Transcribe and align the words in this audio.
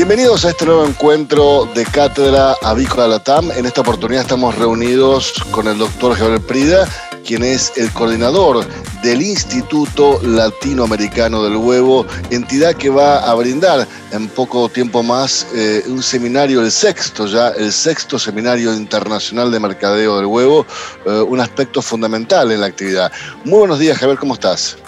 Bienvenidos 0.00 0.46
a 0.46 0.48
este 0.48 0.64
nuevo 0.64 0.86
encuentro 0.86 1.68
de 1.74 1.84
Cátedra 1.84 2.56
Avícola 2.62 3.06
Latam. 3.06 3.50
En 3.50 3.66
esta 3.66 3.82
oportunidad 3.82 4.22
estamos 4.22 4.56
reunidos 4.56 5.34
con 5.50 5.68
el 5.68 5.76
doctor 5.76 6.16
Gabriel 6.16 6.40
Prida, 6.40 6.88
quien 7.22 7.42
es 7.42 7.70
el 7.76 7.92
coordinador 7.92 8.64
del 9.02 9.20
Instituto 9.20 10.18
Latinoamericano 10.22 11.44
del 11.44 11.56
Huevo, 11.56 12.06
entidad 12.30 12.76
que 12.76 12.88
va 12.88 13.18
a 13.18 13.34
brindar 13.34 13.86
en 14.12 14.26
poco 14.28 14.70
tiempo 14.70 15.02
más 15.02 15.46
eh, 15.54 15.84
un 15.86 16.02
seminario, 16.02 16.62
el 16.62 16.70
sexto 16.70 17.26
ya, 17.26 17.50
el 17.50 17.70
sexto 17.70 18.18
seminario 18.18 18.72
internacional 18.72 19.50
de 19.52 19.60
mercadeo 19.60 20.16
del 20.16 20.26
huevo, 20.26 20.64
eh, 21.04 21.20
un 21.28 21.40
aspecto 21.40 21.82
fundamental 21.82 22.50
en 22.50 22.62
la 22.62 22.68
actividad. 22.68 23.12
Muy 23.44 23.58
buenos 23.58 23.78
días, 23.78 23.98
Javier, 23.98 24.16
¿cómo 24.16 24.32
estás? 24.32 24.78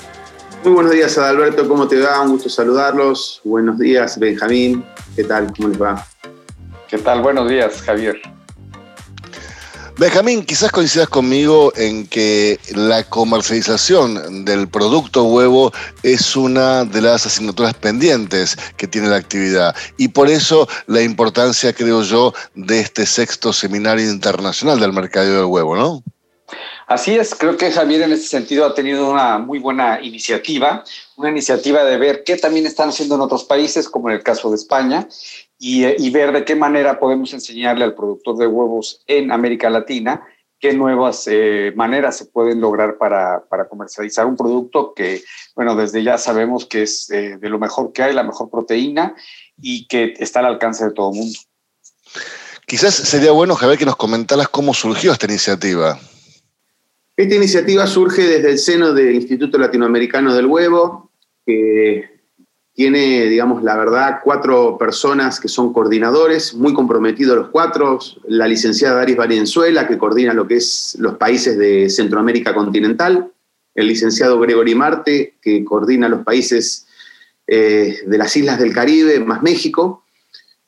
Muy 0.64 0.74
buenos 0.74 0.92
días, 0.92 1.18
Adalberto, 1.18 1.66
¿cómo 1.66 1.88
te 1.88 2.00
va? 2.00 2.20
Un 2.22 2.30
gusto 2.30 2.48
saludarlos. 2.48 3.40
Buenos 3.42 3.78
días, 3.78 4.16
Benjamín. 4.16 4.84
¿Qué 5.14 5.24
tal? 5.24 5.52
¿Cómo 5.54 5.68
les 5.68 5.80
va? 5.80 6.06
¿Qué 6.88 6.98
tal? 6.98 7.20
Buenos 7.20 7.48
días, 7.48 7.82
Javier. 7.82 8.20
Benjamín, 9.98 10.42
quizás 10.44 10.72
coincidas 10.72 11.08
conmigo 11.08 11.70
en 11.76 12.06
que 12.06 12.58
la 12.74 13.04
comercialización 13.04 14.46
del 14.46 14.66
producto 14.68 15.24
huevo 15.24 15.70
es 16.02 16.34
una 16.34 16.86
de 16.86 17.02
las 17.02 17.26
asignaturas 17.26 17.74
pendientes 17.74 18.56
que 18.78 18.86
tiene 18.86 19.08
la 19.08 19.16
actividad 19.16 19.76
y 19.98 20.08
por 20.08 20.28
eso 20.28 20.66
la 20.86 21.02
importancia, 21.02 21.74
creo 21.74 22.02
yo, 22.02 22.32
de 22.54 22.80
este 22.80 23.04
sexto 23.04 23.52
seminario 23.52 24.10
internacional 24.10 24.80
del 24.80 24.94
mercado 24.94 25.30
del 25.30 25.44
huevo, 25.44 25.76
¿no? 25.76 26.02
Así 26.86 27.14
es, 27.14 27.34
creo 27.34 27.56
que 27.56 27.70
Javier 27.70 28.02
en 28.02 28.12
ese 28.12 28.26
sentido 28.26 28.66
ha 28.66 28.74
tenido 28.74 29.10
una 29.10 29.38
muy 29.38 29.58
buena 29.58 30.00
iniciativa, 30.02 30.84
una 31.22 31.30
iniciativa 31.30 31.84
de 31.84 31.96
ver 31.96 32.24
qué 32.24 32.36
también 32.36 32.66
están 32.66 32.88
haciendo 32.90 33.14
en 33.14 33.20
otros 33.22 33.44
países, 33.44 33.88
como 33.88 34.10
en 34.10 34.16
el 34.16 34.22
caso 34.22 34.50
de 34.50 34.56
España, 34.56 35.08
y, 35.58 36.10
ver 36.10 36.32
de 36.32 36.44
qué 36.44 36.56
manera 36.56 36.98
podemos 36.98 37.32
enseñarle 37.32 37.84
al 37.84 37.94
productor 37.94 38.36
de 38.36 38.48
huevos 38.48 39.02
en 39.06 39.30
América 39.30 39.70
Latina 39.70 40.22
qué 40.58 40.72
nuevas 40.72 41.26
eh, 41.26 41.72
maneras 41.74 42.16
se 42.16 42.26
pueden 42.26 42.60
lograr 42.60 42.96
para, 42.96 43.42
comercializar 43.68 44.26
un 44.26 44.36
producto 44.36 44.92
que, 44.94 45.22
bueno, 45.56 45.74
desde 45.74 46.04
ya 46.04 46.18
sabemos 46.18 46.66
que 46.66 46.82
es 46.82 47.10
eh, 47.10 47.36
de 47.36 47.48
lo 47.48 47.58
mejor 47.58 47.92
que 47.92 48.04
hay, 48.04 48.14
la 48.14 48.22
mejor 48.22 48.48
proteína 48.48 49.14
y 49.60 49.86
que 49.88 50.14
está 50.18 50.38
al 50.38 50.46
alcance 50.46 50.84
de 50.84 50.92
todo 50.92 51.10
el 51.10 51.18
mundo. 51.18 51.38
Quizás 52.66 52.94
sería 52.94 53.32
bueno, 53.32 53.56
Javier, 53.56 53.78
que 53.78 53.86
nos 53.86 53.96
comentaras 53.96 54.48
cómo 54.48 54.72
surgió 54.72 55.12
esta 55.12 55.26
iniciativa. 55.26 55.98
Esta 57.16 57.34
iniciativa 57.34 57.86
surge 57.86 58.22
desde 58.22 58.50
el 58.50 58.58
seno 58.58 58.94
del 58.94 59.14
Instituto 59.14 59.58
Latinoamericano 59.58 60.34
del 60.34 60.46
Huevo, 60.46 61.11
que 61.44 62.12
tiene, 62.74 63.26
digamos, 63.26 63.62
la 63.62 63.76
verdad, 63.76 64.20
cuatro 64.24 64.78
personas 64.78 65.38
que 65.38 65.48
son 65.48 65.72
coordinadores, 65.72 66.54
muy 66.54 66.72
comprometidos 66.72 67.36
los 67.36 67.48
cuatro. 67.48 67.98
La 68.26 68.48
licenciada 68.48 68.96
Daris 68.96 69.16
Valenzuela, 69.16 69.86
que 69.86 69.98
coordina 69.98 70.32
lo 70.32 70.48
que 70.48 70.56
es 70.56 70.96
los 70.98 71.16
países 71.16 71.58
de 71.58 71.90
Centroamérica 71.90 72.54
continental. 72.54 73.30
El 73.74 73.88
licenciado 73.88 74.40
Gregory 74.40 74.74
Marte, 74.74 75.34
que 75.42 75.64
coordina 75.64 76.08
los 76.08 76.24
países 76.24 76.86
eh, 77.46 77.98
de 78.06 78.18
las 78.18 78.34
islas 78.36 78.58
del 78.58 78.72
Caribe, 78.72 79.20
más 79.20 79.42
México. 79.42 80.04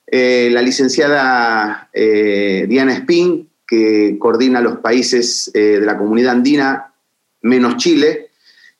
Eh, 0.06 0.50
la 0.52 0.60
licenciada 0.60 1.88
eh, 1.94 2.66
Diana 2.68 2.92
Spin, 2.94 3.48
que 3.66 4.18
coordina 4.18 4.60
los 4.60 4.76
países 4.78 5.50
de 5.54 5.80
la 5.80 5.96
comunidad 5.96 6.32
andina, 6.32 6.92
menos 7.40 7.78
Chile 7.78 8.23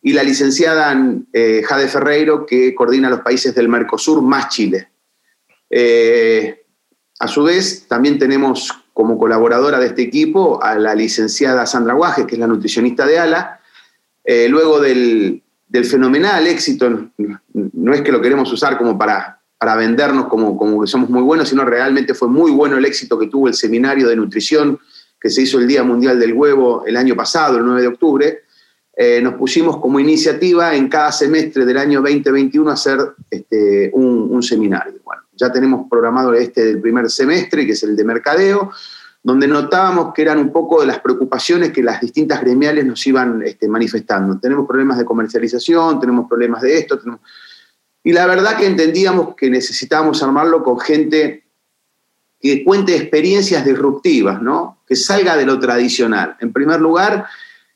y 0.07 0.13
la 0.13 0.23
licenciada 0.23 0.95
eh, 1.33 1.63
Jade 1.67 1.89
Ferreiro, 1.89 2.45
que 2.45 2.75
coordina 2.75 3.09
los 3.09 3.21
países 3.21 3.55
del 3.55 3.71
Mercosur 3.71 4.21
más 4.21 4.51
Chile. 4.51 4.91
Eh, 5.71 6.63
a 7.19 7.27
su 7.27 7.43
vez, 7.43 7.87
también 7.89 8.19
tenemos 8.19 8.71
como 8.93 9.17
colaboradora 9.17 9.81
de 9.81 9.87
este 9.87 10.03
equipo 10.03 10.63
a 10.63 10.75
la 10.75 10.95
licenciada 10.95 11.65
Sandra 11.65 11.95
Guaje, 11.95 12.27
que 12.27 12.35
es 12.35 12.39
la 12.39 12.47
nutricionista 12.47 13.07
de 13.07 13.19
ALA. 13.19 13.61
Eh, 14.23 14.47
luego 14.51 14.79
del, 14.79 15.43
fenomenal 15.85 16.47
éxito, 16.49 17.11
no 17.55 17.95
es 17.95 18.03
que 18.03 18.13
lo 18.13 18.21
queremos 18.21 18.53
usar 18.53 18.77
como 18.77 18.99
para, 18.99 19.41
para 19.57 19.75
vendernos 19.75 20.27
como, 20.27 20.59
como 20.59 20.83
que 20.83 20.87
somos 20.87 21.09
muy 21.09 21.23
buenos, 21.23 21.49
sino 21.49 21.65
realmente 21.65 22.13
fue 22.13 22.29
muy 22.29 22.51
bueno 22.51 22.77
el 22.77 22.85
éxito 22.85 23.19
que 23.19 23.29
tuvo 23.29 23.49
el 23.49 23.55
seminario 23.55 24.07
de 24.07 24.17
nutrición 24.17 24.79
que 25.19 25.31
se 25.31 25.41
hizo 25.41 25.59
el 25.59 25.67
Día 25.67 25.83
Mundial 25.83 26.21
del 26.21 26.35
Huevo 26.35 26.85
el 26.87 26.99
año 26.99 27.17
pasado, 27.17 27.57
el 27.57 27.65
9 27.65 27.81
de 27.81 27.89
octubre. 27.89 28.44
Eh, 28.97 29.21
nos 29.21 29.35
pusimos 29.35 29.79
como 29.79 29.99
iniciativa 29.99 30.75
en 30.75 30.89
cada 30.89 31.11
semestre 31.11 31.65
del 31.65 31.79
año 31.79 32.01
2021 32.01 32.71
hacer 32.71 32.99
este, 33.29 33.91
un, 33.93 34.41
seminario. 34.43 35.01
Bueno, 35.05 35.23
ya 35.33 35.51
tenemos 35.51 35.89
programado 35.91 36.33
este 36.33 36.65
del 36.65 36.81
primer 36.81 37.11
semestre, 37.11 37.67
que 37.67 37.73
es 37.73 37.83
el 37.83 37.97
de 37.97 38.05
mercadeo, 38.05 38.71
donde 39.21 39.49
notábamos 39.49 40.15
que 40.15 40.23
eran 40.23 40.39
un 40.39 40.53
poco 40.53 40.81
de 40.81 40.87
las 40.87 41.01
preocupaciones 41.01 41.73
que 41.73 41.83
las 41.83 42.01
distintas 42.01 42.41
gremiales 42.41 42.87
nos 42.87 43.05
iban 43.07 43.43
este, 43.43 43.67
manifestando. 43.67 44.39
Tenemos 44.39 44.67
problemas 44.67 44.99
de 44.99 45.05
comercialización, 45.05 45.99
tenemos 45.99 46.29
problemas 46.29 46.63
de 46.63 46.79
esto, 46.79 47.01
y 48.05 48.13
la 48.13 48.27
verdad 48.27 48.57
que 48.57 48.67
entendíamos 48.67 49.35
que 49.35 49.51
necesitábamos 49.51 50.23
armarlo 50.23 50.63
con 50.63 50.79
gente 50.79 51.45
que 52.39 52.63
cuente 52.63 52.95
experiencias 52.95 53.65
disruptivas, 53.65 54.43
¿no? 54.43 54.83
que 54.87 54.95
salga 54.95 55.35
de 55.37 55.47
lo 55.47 55.59
tradicional. 55.59 56.37
En 56.41 56.53
primer 56.53 56.79
lugar, 56.79 57.27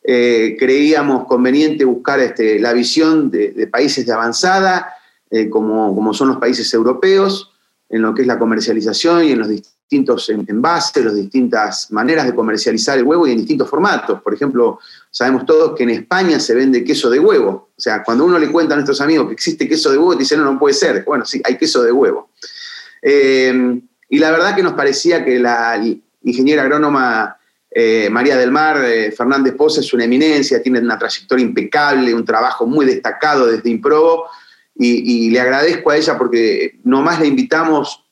eh, 0.03 0.57
creíamos 0.59 1.27
conveniente 1.27 1.85
buscar 1.85 2.21
este, 2.21 2.59
la 2.59 2.73
visión 2.73 3.31
de, 3.31 3.69
países 3.71 4.07
de 4.07 4.13
avanzada, 4.13 4.95
eh, 5.31 5.49
como, 5.51 5.95
como, 5.95 6.15
son 6.15 6.29
los 6.29 6.39
países 6.39 6.73
europeos, 6.73 7.53
en 7.89 8.03
lo 8.03 8.15
que 8.15 8.23
es 8.23 8.29
la 8.29 8.39
comercialización 8.39 9.25
y 9.25 9.33
en 9.33 9.39
los 9.39 9.49
distintos 9.49 10.29
envases, 10.29 11.05
las 11.05 11.15
distintas 11.15 11.91
maneras 11.91 12.27
de 12.27 12.35
comercializar 12.35 12.99
el 12.99 13.05
huevo 13.05 13.27
y 13.27 13.33
en 13.33 13.39
distintos 13.39 13.71
formatos. 13.71 14.21
Por 14.21 14.35
ejemplo, 14.35 14.79
sabemos 15.11 15.47
todos 15.47 15.75
que 15.75 15.85
en 15.85 15.91
España 15.91 16.39
se 16.39 16.55
vende 16.55 16.85
queso 16.85 17.09
de 17.09 17.19
huevo. 17.19 17.71
O 17.75 17.81
sea, 17.81 18.03
cuando 18.03 18.27
uno 18.27 18.39
le 18.39 18.53
cuenta 18.53 18.75
a 18.75 18.77
nuestros 18.77 19.01
amigos 19.01 19.29
que 19.29 19.35
existe 19.35 19.67
queso 19.67 19.91
de 19.91 19.97
huevo, 19.97 20.15
dicen, 20.15 20.41
no, 20.41 20.53
no 20.53 20.59
puede 20.59 20.75
ser. 20.75 21.05
Bueno, 21.05 21.25
sí, 21.25 21.41
hay 21.43 21.57
queso 21.57 21.83
de 21.83 21.93
huevo. 21.93 22.31
Eh, 23.01 23.81
y 24.11 24.19
la 24.19 24.31
verdad 24.31 24.55
que 24.55 24.63
nos 24.63 24.75
parecía 24.75 25.25
que 25.25 25.39
la 25.39 25.83
ingeniera 26.23 26.63
agrónoma 26.63 27.38
eh, 27.71 28.09
María 28.11 28.37
del 28.37 28.51
Mar 28.51 28.83
eh, 28.84 29.12
Fernández 29.12 29.55
Poza 29.55 29.81
es 29.81 29.93
una 29.93 30.05
eminencia, 30.05 30.62
tiene 30.62 30.81
una 30.81 30.99
trayectoria 30.99 31.45
impecable, 31.45 32.15
un 32.15 32.25
trabajo 32.25 32.67
muy 32.67 32.87
destacado 32.87 33.47
desde 33.47 33.69
Improbo 33.71 34.27
y, 34.75 35.31
le 35.31 35.41
agradezco 35.41 35.91
a 35.91 35.97
ella 35.97 36.17
porque 36.17 36.79
nomás 36.84 37.19
la 37.19 37.27
invitamos, 37.27 38.05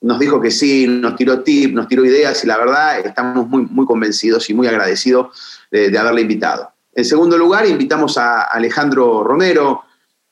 nos 0.00 0.18
dijo 0.20 0.40
que 0.40 0.52
sí, 0.52 0.86
nos 0.86 1.16
tiró 1.16 1.42
tips, 1.42 1.74
nos 1.74 1.88
tiró 1.88 2.04
ideas 2.04 2.42
y 2.44 2.46
la 2.46 2.56
verdad 2.56 3.00
estamos 3.04 3.48
muy, 3.48 3.66
muy 3.68 3.84
convencidos 3.84 4.48
y 4.48 4.54
muy 4.54 4.68
agradecidos 4.68 5.66
de, 5.72 5.98
haberla 5.98 6.20
invitado. 6.20 6.70
En 6.92 7.04
segundo 7.04 7.36
lugar, 7.36 7.66
invitamos 7.66 8.16
a 8.16 8.42
Alejandro 8.42 9.24
Romero, 9.24 9.82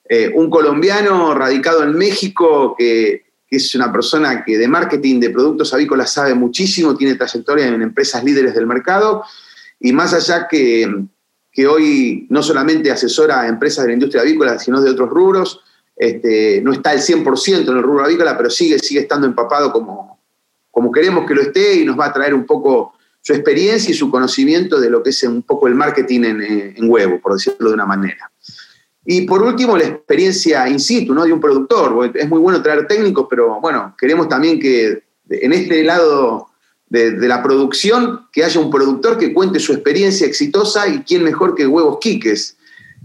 eh, 0.09 0.31
un 0.33 0.49
colombiano 0.49 1.35
radicado 1.35 1.83
en 1.83 1.95
México 1.95 2.77
que 2.79 3.32
que 3.53 3.59
es 3.59 3.75
una 3.75 3.93
persona 3.93 4.43
que 4.43 4.57
de 4.57 4.67
marketing 4.67 5.21
de 5.21 5.29
productos 5.29 5.75
avícolas 5.75 6.11
sabe 6.11 6.35
muchísimo, 6.35 6.97
tiene 6.97 7.17
trayectoria 7.17 7.67
en 7.67 7.83
empresas 7.83 8.25
líderes 8.25 8.55
del 8.55 8.67
mercado 8.67 9.25
y 9.79 9.93
más 9.93 10.15
allá 10.15 10.49
que, 10.49 10.91
hoy 11.69 12.27
no 12.31 12.43
solamente 12.43 12.91
asesora 12.91 13.43
a 13.43 13.49
empresas 13.49 13.85
de 13.85 13.89
la 13.89 13.93
industria 13.93 14.23
avícola, 14.23 14.59
sino 14.59 14.81
de 14.81 14.89
otros 14.89 15.11
rubros, 15.11 15.61
este, 15.95 16.63
no 16.63 16.73
está 16.73 16.95
el 16.95 17.01
100% 17.01 17.69
en 17.69 17.77
el 17.77 17.83
rubro 17.83 18.07
avícola, 18.07 18.39
pero 18.39 18.49
sigue, 18.49 18.79
sigue 18.79 19.01
estando 19.01 19.27
empapado 19.27 19.71
como, 19.71 20.19
como 20.71 20.91
queremos 20.91 21.27
que 21.27 21.35
lo 21.35 21.43
esté 21.43 21.75
y 21.75 21.85
nos 21.85 22.01
va 22.01 22.07
a 22.07 22.13
traer 22.15 22.33
un 22.33 22.47
poco 22.47 22.95
su 23.21 23.35
experiencia 23.35 23.91
y 23.91 23.95
su 23.95 24.11
conocimiento 24.11 24.81
de 24.81 24.89
lo 24.89 25.03
que 25.03 25.11
es 25.11 25.23
un 25.25 25.43
poco 25.43 25.69
el 25.69 25.75
marketing 25.75 26.23
en 26.25 26.91
huevo, 26.91 27.21
por 27.21 27.35
decirlo 27.35 27.69
de 27.69 27.75
una 27.75 27.85
manera. 27.85 28.32
Y 29.05 29.23
por 29.23 29.43
último, 29.43 29.77
la 29.77 29.85
experiencia 29.85 30.69
in 30.69 30.79
situ, 30.79 31.15
¿no? 31.15 31.25
De 31.25 31.33
un 31.33 31.41
productor. 31.41 32.13
Es 32.15 32.29
muy 32.29 32.39
bueno 32.39 32.63
traer 32.63 32.87
técnicos, 32.87 33.27
pero 33.29 33.61
bueno, 33.61 33.95
queremos 33.99 34.29
también 34.29 34.61
que 34.61 35.03
en 35.29 35.53
este 35.53 35.83
lado 35.83 36.49
de, 36.93 37.27
la 37.27 37.43
producción, 37.43 38.29
que 38.33 38.45
haya 38.45 38.61
un 38.61 38.71
productor 38.71 39.19
que 39.19 39.33
cuente 39.33 39.59
su 39.59 39.73
experiencia 39.73 40.27
exitosa 40.27 40.87
y 40.89 41.01
quién 41.01 41.25
mejor 41.25 41.55
que 41.55 41.67
Huevos 41.67 41.99
Quiques, 42.01 42.57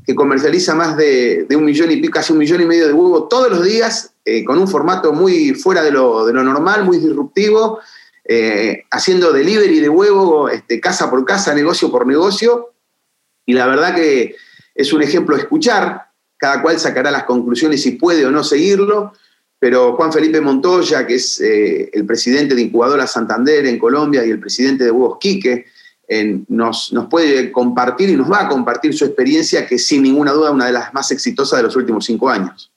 que 0.05 0.13
comercializa 0.13 0.75
más 0.75 0.97
de, 0.97 1.47
un 1.55 1.65
millón 1.65 1.91
y 1.91 1.97
pico, 1.97 2.13
casi 2.13 2.33
un 2.33 2.39
millón 2.39 2.61
y 2.61 2.65
medio 2.65 2.87
de 2.87 2.93
huevos 2.93 3.29
todos 3.29 3.49
los 3.49 3.63
días, 3.63 4.13
eh, 4.25 4.43
con 4.43 4.57
un 4.57 4.67
formato 4.67 5.13
muy 5.13 5.53
fuera 5.53 5.81
de 5.83 5.91
lo, 5.91 6.29
normal, 6.31 6.83
muy 6.83 6.97
disruptivo, 6.97 7.79
eh, 8.25 8.83
haciendo 8.91 9.31
delivery 9.31 9.79
de 9.79 9.89
huevo, 9.89 10.49
este, 10.49 10.81
casa 10.81 11.09
por 11.09 11.25
casa, 11.25 11.53
negocio 11.53 11.89
por 11.89 12.05
negocio. 12.05 12.71
Y 13.45 13.53
la 13.53 13.67
verdad 13.67 13.95
que 13.95 14.35
es 14.77 14.93
un 14.93 15.01
ejemplo 15.01 15.35
a 15.35 15.39
escuchar, 15.39 16.05
cada 16.37 16.61
cual 16.61 16.79
sacará 16.79 17.09
las 17.09 17.23
conclusiones 17.23 17.81
si 17.81 17.91
puede 17.91 18.25
o 18.25 18.31
no 18.31 18.43
seguirlo, 18.43 19.13
pero 19.59 19.95
Juan 19.95 20.13
Felipe 20.13 20.39
Montoya, 20.39 21.07
que 21.07 21.15
es 21.15 21.41
eh, 21.41 21.89
el 21.91 22.05
presidente 22.05 22.53
de 22.53 22.61
Incubadora 22.61 23.07
Santander 23.07 23.65
en 23.65 23.79
Colombia 23.79 24.23
y 24.23 24.29
el 24.29 24.39
presidente 24.39 24.83
de 24.83 24.91
Huevos 24.91 25.17
Quique, 25.19 25.65
nos, 26.47 26.93
nos, 26.93 27.07
puede 27.07 27.51
compartir 27.51 28.09
y 28.09 28.15
nos 28.15 28.31
va 28.31 28.43
a 28.43 28.47
compartir 28.47 28.93
su 28.93 29.03
experiencia, 29.03 29.67
que 29.67 29.77
sin 29.77 30.03
ninguna 30.03 30.31
duda 30.31 30.51
una 30.51 30.67
de 30.67 30.71
las 30.71 30.93
más 30.93 31.11
exitosas 31.11 31.57
de 31.57 31.63
los 31.63 31.75
últimos 31.75 32.05
cinco 32.05 32.29
años. 32.29 32.71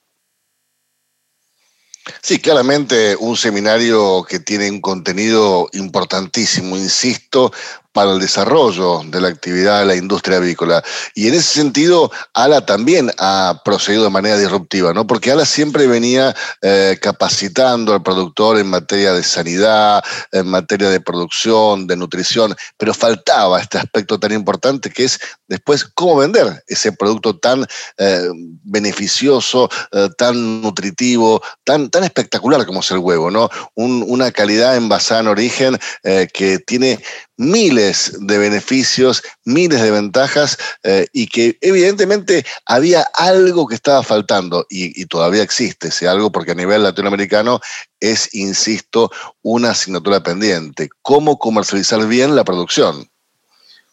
Sí, 2.21 2.39
claramente 2.39 3.15
un 3.19 3.37
seminario 3.37 4.25
que 4.27 4.39
tiene 4.39 4.69
un 4.69 4.81
contenido 4.81 5.69
importantísimo, 5.73 6.75
insisto, 6.75 7.53
para 7.93 8.13
el 8.13 8.19
desarrollo 8.19 9.01
de 9.05 9.19
la 9.19 9.27
actividad 9.27 9.79
de 9.79 9.85
la 9.85 9.95
industria 9.95 10.37
avícola. 10.37 10.83
Y 11.13 11.27
en 11.27 11.33
ese 11.33 11.59
sentido, 11.59 12.11
ALA 12.33 12.65
también 12.65 13.11
ha 13.17 13.61
procedido 13.65 14.05
de 14.05 14.09
manera 14.09 14.37
disruptiva, 14.37 14.93
¿no? 14.93 15.05
Porque 15.05 15.31
ALA 15.31 15.45
siempre 15.45 15.87
venía 15.87 16.33
eh, 16.61 16.97
capacitando 17.01 17.93
al 17.93 18.01
productor 18.01 18.57
en 18.59 18.67
materia 18.67 19.13
de 19.13 19.23
sanidad, 19.23 20.03
en 20.31 20.47
materia 20.47 20.89
de 20.89 21.01
producción, 21.01 21.85
de 21.85 21.97
nutrición, 21.97 22.55
pero 22.77 22.93
faltaba 22.93 23.59
este 23.59 23.77
aspecto 23.77 24.19
tan 24.19 24.31
importante 24.31 24.89
que 24.89 25.05
es 25.05 25.19
después 25.47 25.83
cómo 25.83 26.17
vender 26.17 26.63
ese 26.67 26.93
producto 26.93 27.37
tan 27.37 27.65
eh, 27.97 28.29
beneficioso, 28.63 29.69
eh, 29.91 30.07
tan 30.17 30.61
nutritivo, 30.61 31.41
tan, 31.65 31.89
tan 31.89 32.05
espectacular 32.05 32.65
como 32.65 32.79
es 32.79 32.91
el 32.91 32.99
huevo, 32.99 33.29
¿no? 33.29 33.49
una 33.75 34.31
calidad 34.31 34.75
envasada 34.77 35.21
en 35.21 35.27
origen 35.27 35.79
que 36.03 36.59
tiene 36.59 37.01
miles 37.41 38.15
de 38.19 38.37
beneficios, 38.37 39.23
miles 39.45 39.81
de 39.81 39.89
ventajas 39.89 40.59
eh, 40.83 41.07
y 41.11 41.25
que 41.25 41.57
evidentemente 41.61 42.45
había 42.67 43.01
algo 43.15 43.67
que 43.67 43.73
estaba 43.73 44.03
faltando 44.03 44.67
y, 44.69 45.05
todavía 45.05 45.41
existe 45.41 45.87
ese 45.87 46.07
algo 46.07 46.31
porque 46.31 46.51
a 46.51 46.55
nivel 46.55 46.83
latinoamericano 46.83 47.59
es, 47.99 48.33
insisto, 48.35 49.11
una 49.41 49.71
asignatura 49.71 50.21
pendiente. 50.21 50.89
¿Cómo 51.01 51.39
comercializar 51.39 52.05
bien 52.07 52.35
la 52.35 52.43
producción? 52.43 53.09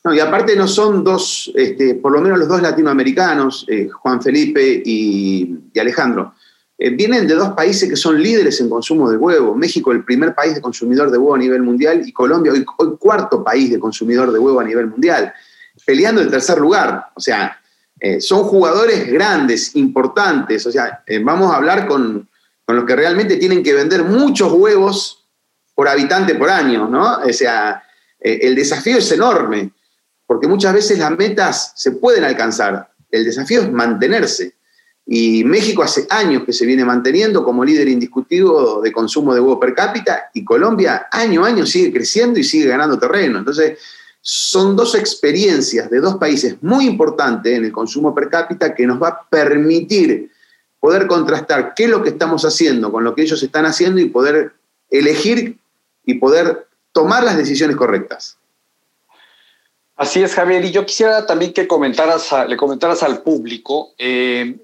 No, 0.05 0.15
y 0.15 0.21
aparte 0.21 0.55
no 0.55 0.69
son 0.69 1.03
dos, 1.03 1.51
este, 1.57 1.95
por 1.95 2.13
lo 2.13 2.21
menos 2.21 2.39
los 2.39 2.49
dos 2.49 2.61
latinoamericanos, 2.61 3.65
eh, 3.69 3.89
Juan 3.89 4.23
Felipe 4.23 4.83
y 4.85 5.59
Alejandro, 5.81 6.35
eh, 6.81 6.91
vienen 6.91 7.27
de 7.27 7.35
dos 7.35 7.55
países 7.55 7.91
que 7.91 7.97
son 7.97 8.23
líderes 8.23 8.61
en 8.61 8.71
consumo 8.71 9.11
de 9.11 9.17
huevo. 9.17 9.53
México, 9.57 9.91
el 9.91 10.05
primer 10.05 10.33
país 10.33 10.55
de 10.55 10.61
consumidor 10.61 11.11
de 11.11 11.19
huevo 11.19 11.35
a 11.35 11.39
nivel 11.39 11.63
mundial, 11.63 12.03
y 12.07 12.13
Colombia, 12.13 12.53
hoy, 12.53 12.65
cuarto 12.97 13.43
país 13.43 13.71
de 13.71 13.81
consumidor 13.81 14.31
de 14.33 14.39
huevo 14.39 14.61
a 14.61 14.65
nivel 14.65 14.87
mundial, 14.87 15.33
peleando 15.85 16.21
el 16.21 16.31
tercer 16.31 16.59
lugar. 16.59 17.09
O 17.17 17.21
sea, 17.21 17.61
eh, 17.99 18.21
son 18.21 18.45
jugadores 18.45 19.11
grandes, 19.11 19.75
importantes. 19.75 20.65
O 20.67 20.71
sea, 20.71 21.03
eh, 21.05 21.19
vamos 21.19 21.53
a 21.53 21.57
hablar 21.57 21.89
con, 21.89 22.29
con, 22.65 22.77
los 22.77 22.85
que 22.85 22.95
realmente 22.95 23.39
tienen 23.39 23.65
que 23.65 23.75
vender 23.75 24.05
muchos 24.05 24.53
huevos 24.53 25.27
por 25.75 25.89
habitante 25.89 26.37
por 26.37 26.49
año, 26.49 26.89
¿no? 26.89 27.19
O 27.19 27.33
sea, 27.33 27.83
el 28.21 28.55
desafío 28.55 28.99
es 28.99 29.11
enorme, 29.13 29.71
porque 30.27 30.49
muchas 30.49 30.75
veces 30.75 30.99
las 30.99 31.11
metas 31.13 31.73
se 31.75 31.93
pueden 31.93 32.25
alcanzar. 32.25 32.89
El 33.11 33.25
desafío 33.25 33.63
es 33.63 33.73
mantenerse. 33.73 34.58
Y 35.11 35.43
México 35.43 35.83
hace 35.83 36.07
años 36.11 36.45
que 36.45 36.53
se 36.53 36.67
viene 36.67 36.85
manteniendo 36.85 37.43
como 37.43 37.65
líder 37.65 37.89
indiscutido 37.89 38.83
de 38.83 38.93
consumo 38.93 39.35
de 39.35 39.41
huevo 39.41 39.59
per 39.59 39.75
cápita 39.75 40.31
y 40.35 40.45
Colombia 40.45 41.09
año 41.11 41.45
a 41.45 41.49
año 41.49 41.65
sigue 41.65 41.91
creciendo 41.91 42.39
y 42.39 42.45
sigue 42.45 42.69
ganando 42.69 42.99
terreno. 42.99 43.39
Entonces, 43.39 43.79
son 44.21 44.77
dos 44.77 44.95
experiencias 44.95 45.89
de 45.89 46.01
dos 46.01 46.17
países 46.17 46.57
muy 46.61 46.87
importantes 46.87 47.57
en 47.57 47.65
el 47.65 47.73
consumo 47.73 48.15
per 48.15 48.29
cápita 48.29 48.75
que 48.75 48.87
nos 48.87 49.03
va 49.03 49.09
a 49.09 49.29
permitir 49.31 50.31
poder 50.81 51.07
contrastar 51.07 51.73
qué 51.75 51.85
es 51.85 51.91
lo 51.91 52.03
que 52.03 52.11
estamos 52.11 52.45
haciendo 52.45 52.93
con 52.93 53.05
lo 53.05 53.15
que 53.15 53.23
ellos 53.23 53.43
están 53.43 53.67
haciendo 53.67 54.01
y 54.01 54.11
poder 54.11 54.53
elegir 54.91 55.59
y 56.05 56.15
poder 56.15 56.67
tomar 56.93 57.25
las 57.25 57.37
decisiones 57.37 57.77
correctas. 57.77 58.38
Así 59.99 60.23
es, 60.23 60.33
Javier. 60.33 60.65
Y 60.65 60.71
yo 60.71 60.87
quisiera 60.87 61.27
también 61.27 61.53
que 61.53 61.67
comentaras 61.67 62.33
le 62.47 62.57
comentaras 62.57 63.03
al 63.03 63.21
público 63.25 63.95
eh, 63.99 64.55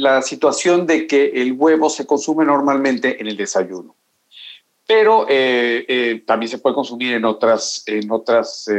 la 0.00 0.22
situación 0.22 0.86
de 0.86 1.08
que 1.08 1.32
el 1.42 1.54
huevo 1.54 1.90
se 1.90 2.06
consume 2.06 2.44
normalmente 2.44 3.20
en 3.20 3.26
el 3.26 3.36
desayuno, 3.36 3.96
pero 4.86 5.26
eh, 5.28 5.84
eh, 5.88 6.22
también 6.24 6.50
se 6.50 6.58
puede 6.58 6.76
consumir 6.76 7.14
en 7.14 7.24
otras, 7.24 7.82
en 7.86 8.12
otras 8.12 8.70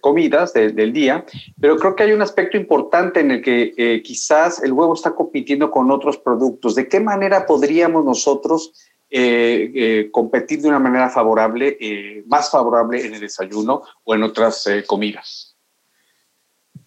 comidas 0.00 0.52
del 0.52 0.92
día. 0.92 1.24
Pero 1.60 1.76
creo 1.76 1.94
que 1.94 2.02
hay 2.02 2.10
un 2.10 2.22
aspecto 2.22 2.56
importante 2.56 3.20
en 3.20 3.30
el 3.30 3.40
que 3.40 4.02
quizás 4.04 4.60
el 4.64 4.72
huevo 4.72 4.94
está 4.94 5.14
compitiendo 5.14 5.70
con 5.70 5.92
otros 5.92 6.18
productos. 6.18 6.74
¿De 6.74 6.88
qué 6.88 6.98
manera 6.98 7.46
podríamos 7.46 8.04
nosotros 8.04 8.72
eh, 9.18 9.72
eh, 9.74 10.10
competir 10.12 10.60
de 10.60 10.68
una 10.68 10.78
manera 10.78 11.08
favorable, 11.08 11.78
eh, 11.80 12.22
más 12.26 12.50
favorable 12.50 13.02
en 13.02 13.14
el 13.14 13.20
desayuno 13.20 13.82
o 14.04 14.14
en 14.14 14.22
otras 14.22 14.68
comidas? 14.86 15.56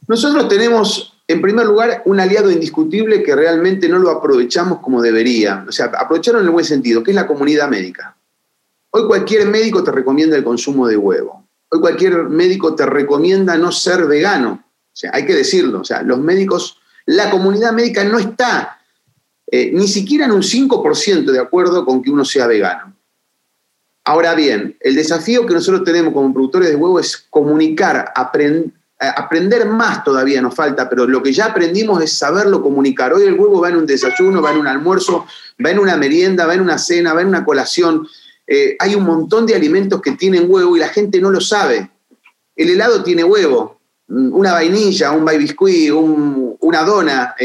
Nosotros 0.07 0.47
tenemos, 0.47 1.23
en 1.27 1.41
primer 1.41 1.65
lugar, 1.65 2.03
un 2.05 2.19
aliado 2.19 2.51
indiscutible 2.51 3.23
que 3.23 3.35
realmente 3.35 3.89
no 3.89 3.97
lo 3.97 4.11
aprovechamos 4.11 4.77
como 4.77 5.01
debería. 5.01 5.65
O 5.67 5.71
sea, 5.71 5.85
aprovecharlo 5.85 6.41
en 6.41 6.45
el 6.45 6.51
buen 6.51 6.65
sentido, 6.65 7.01
que 7.01 7.09
es 7.09 7.15
la 7.15 7.25
comunidad 7.25 7.67
médica. 7.67 8.15
Hoy 8.91 9.07
cualquier 9.07 9.47
médico 9.47 9.83
te 9.83 9.91
recomienda 9.91 10.37
el 10.37 10.43
consumo 10.43 10.87
de 10.87 10.97
huevo. 10.97 11.47
Hoy 11.71 11.79
cualquier 11.79 12.25
médico 12.25 12.75
te 12.75 12.85
recomienda 12.85 13.57
no 13.57 13.71
ser 13.71 14.05
vegano. 14.05 14.63
O 14.85 14.95
sea, 14.95 15.09
hay 15.15 15.25
que 15.25 15.33
decirlo. 15.33 15.81
O 15.81 15.83
sea, 15.83 16.03
los 16.03 16.19
médicos, 16.19 16.77
la 17.07 17.31
comunidad 17.31 17.73
médica 17.73 18.03
no 18.03 18.19
está 18.19 18.78
eh, 19.51 19.71
ni 19.73 19.87
siquiera 19.87 20.25
en 20.25 20.31
un 20.31 20.43
5% 20.43 21.31
de 21.31 21.39
acuerdo 21.39 21.83
con 21.83 22.03
que 22.03 22.11
uno 22.11 22.23
sea 22.23 22.45
vegano. 22.45 22.95
Ahora 24.05 24.35
bien, 24.35 24.77
el 24.79 24.95
desafío 24.95 25.45
que 25.45 25.53
nosotros 25.53 25.83
tenemos 25.83 26.13
como 26.13 26.33
productores 26.33 26.69
de 26.69 26.75
huevo 26.75 26.99
es 26.99 27.17
comunicar, 27.29 28.11
eh, 28.39 28.71
aprender 28.99 29.65
más 29.65 30.03
todavía 30.03 30.41
nos 30.41 30.53
falta, 30.53 30.87
pero 30.89 31.07
lo 31.07 31.23
que 31.23 31.33
ya 31.33 31.45
aprendimos 31.45 32.01
es 32.03 32.13
saberlo 32.13 32.61
comunicar. 32.61 33.13
Hoy 33.13 33.23
el 33.23 33.39
huevo 33.39 33.59
va 33.59 33.69
en 33.69 33.77
un 33.77 33.85
desayuno, 33.85 34.41
va 34.41 34.51
en 34.51 34.59
un 34.59 34.67
almuerzo, 34.67 35.25
va 35.63 35.71
en 35.71 35.79
una 35.79 35.97
merienda, 35.97 36.45
va 36.45 36.53
en 36.53 36.61
una 36.61 36.77
cena, 36.77 37.13
va 37.13 37.21
en 37.21 37.27
una 37.27 37.43
colación. 37.43 38.07
Eh, 38.45 38.75
hay 38.79 38.93
un 38.93 39.03
montón 39.03 39.45
de 39.47 39.55
alimentos 39.55 40.01
que 40.01 40.11
tienen 40.11 40.45
huevo 40.47 40.75
y 40.75 40.79
la 40.79 40.89
gente 40.89 41.19
no 41.19 41.31
lo 41.31 41.41
sabe. 41.41 41.89
El 42.55 42.69
helado 42.69 43.03
tiene 43.03 43.23
huevo, 43.23 43.79
una 44.07 44.53
vainilla, 44.53 45.11
un 45.11 45.25
baby 45.25 45.39
biscuit, 45.39 45.91
una 45.91 46.83
dona. 46.83 47.35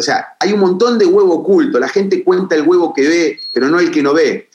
O 0.00 0.02
sea, 0.02 0.36
hay 0.40 0.52
un 0.52 0.60
montón 0.60 0.98
de 0.98 1.06
huevo 1.06 1.34
oculto. 1.34 1.78
La 1.78 1.88
gente 1.88 2.24
cuenta 2.24 2.56
el 2.56 2.66
huevo 2.66 2.92
que 2.92 3.06
ve, 3.06 3.40
pero 3.52 3.68
no 3.68 3.78
el 3.78 3.90
que 3.90 4.02
no 4.02 4.14
ve. 4.14 4.48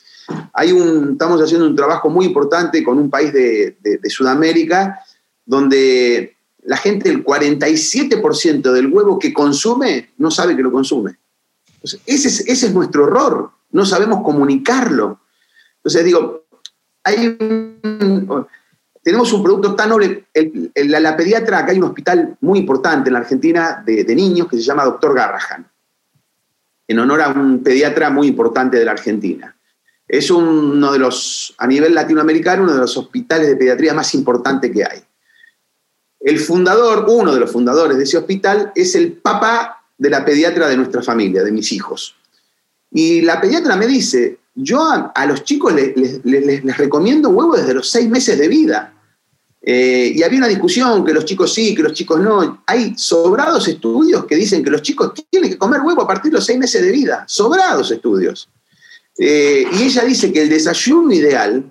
Hay 0.52 0.72
un, 0.72 1.12
estamos 1.12 1.40
haciendo 1.40 1.66
un 1.66 1.76
trabajo 1.76 2.10
muy 2.10 2.26
importante 2.26 2.82
con 2.82 2.98
un 2.98 3.08
país 3.08 3.32
de, 3.32 3.76
Sudamérica 4.08 5.00
donde 5.44 6.36
la 6.64 6.76
gente, 6.76 7.08
el 7.08 7.24
47% 7.24 8.72
del 8.72 8.92
huevo 8.92 9.18
que 9.20 9.32
consume, 9.32 10.10
no 10.18 10.32
sabe 10.32 10.56
que 10.56 10.62
lo 10.62 10.72
consume. 10.72 11.16
ese, 11.82 12.00
es, 12.06 12.40
ese 12.40 12.66
es 12.66 12.74
nuestro 12.74 13.06
error. 13.06 13.52
No 13.70 13.86
sabemos 13.86 14.24
comunicarlo. 14.24 15.20
Entonces, 15.76 16.04
digo, 16.04 16.46
hay 17.04 17.28
un, 17.28 18.46
tenemos 19.06 19.32
un 19.32 19.40
producto 19.40 19.76
tan 19.76 19.90
noble. 19.90 20.24
la, 20.74 21.16
pediatra, 21.16 21.58
acá 21.58 21.70
hay 21.70 21.78
un 21.78 21.84
hospital 21.84 22.36
muy 22.40 22.58
importante 22.58 23.08
en 23.08 23.12
la 23.12 23.20
Argentina 23.20 23.80
de, 23.86 24.04
niños 24.16 24.48
que 24.48 24.56
se 24.56 24.64
llama 24.64 24.84
Doctor 24.84 25.14
Garrahan, 25.14 25.64
en 26.88 26.98
honor 26.98 27.22
a 27.22 27.28
un 27.28 27.62
pediatra 27.62 28.10
muy 28.10 28.26
importante 28.26 28.76
de 28.76 28.84
la 28.84 28.90
Argentina. 28.90 29.56
Es 30.08 30.28
uno 30.28 30.90
de 30.90 30.98
los, 30.98 31.54
a 31.56 31.68
nivel 31.68 31.94
latinoamericano, 31.94 32.64
uno 32.64 32.72
de 32.72 32.80
los 32.80 32.96
hospitales 32.96 33.46
de 33.46 33.54
pediatría 33.54 33.94
más 33.94 34.12
importantes 34.12 34.72
que 34.72 34.82
hay. 34.82 35.04
El 36.18 36.40
fundador, 36.40 37.06
uno 37.08 37.32
de 37.32 37.38
los 37.38 37.52
fundadores 37.52 37.98
de 37.98 38.02
ese 38.02 38.18
hospital, 38.18 38.72
es 38.74 38.96
el 38.96 39.12
papá 39.12 39.84
de 39.96 40.10
la 40.10 40.24
pediatra 40.24 40.66
de 40.66 40.78
nuestra 40.78 41.00
familia, 41.00 41.44
de 41.44 41.52
mis 41.52 41.70
hijos. 41.70 42.16
Y 42.90 43.22
la 43.22 43.40
pediatra 43.40 43.76
me 43.76 43.86
dice, 43.86 44.40
yo 44.56 44.82
a, 44.82 45.26
los 45.26 45.44
chicos 45.44 45.72
les, 45.72 46.24
les, 46.24 46.76
recomiendo 46.76 47.28
huevo 47.28 47.56
desde 47.56 47.72
los 47.72 47.88
seis 47.88 48.10
meses 48.10 48.36
de 48.36 48.48
vida. 48.48 48.94
Eh, 49.68 50.12
y 50.14 50.22
había 50.22 50.38
una 50.38 50.46
discusión 50.46 51.04
que 51.04 51.12
los 51.12 51.24
chicos 51.24 51.52
sí, 51.52 51.74
que 51.74 51.82
los 51.82 51.92
chicos 51.92 52.20
no. 52.20 52.62
Hay 52.68 52.96
sobrados 52.96 53.66
estudios 53.66 54.24
que 54.24 54.36
dicen 54.36 54.62
que 54.62 54.70
los 54.70 54.80
chicos 54.80 55.12
tienen 55.28 55.50
que 55.50 55.58
comer 55.58 55.80
huevo 55.80 56.02
a 56.02 56.06
partir 56.06 56.30
de 56.30 56.36
los 56.36 56.46
seis 56.46 56.56
meses 56.56 56.80
de 56.80 56.92
vida. 56.92 57.24
Sobrados 57.26 57.90
estudios. 57.90 58.48
Eh, 59.18 59.66
y 59.72 59.82
ella 59.82 60.04
dice 60.04 60.32
que 60.32 60.42
el 60.42 60.48
desayuno 60.48 61.12
ideal, 61.12 61.68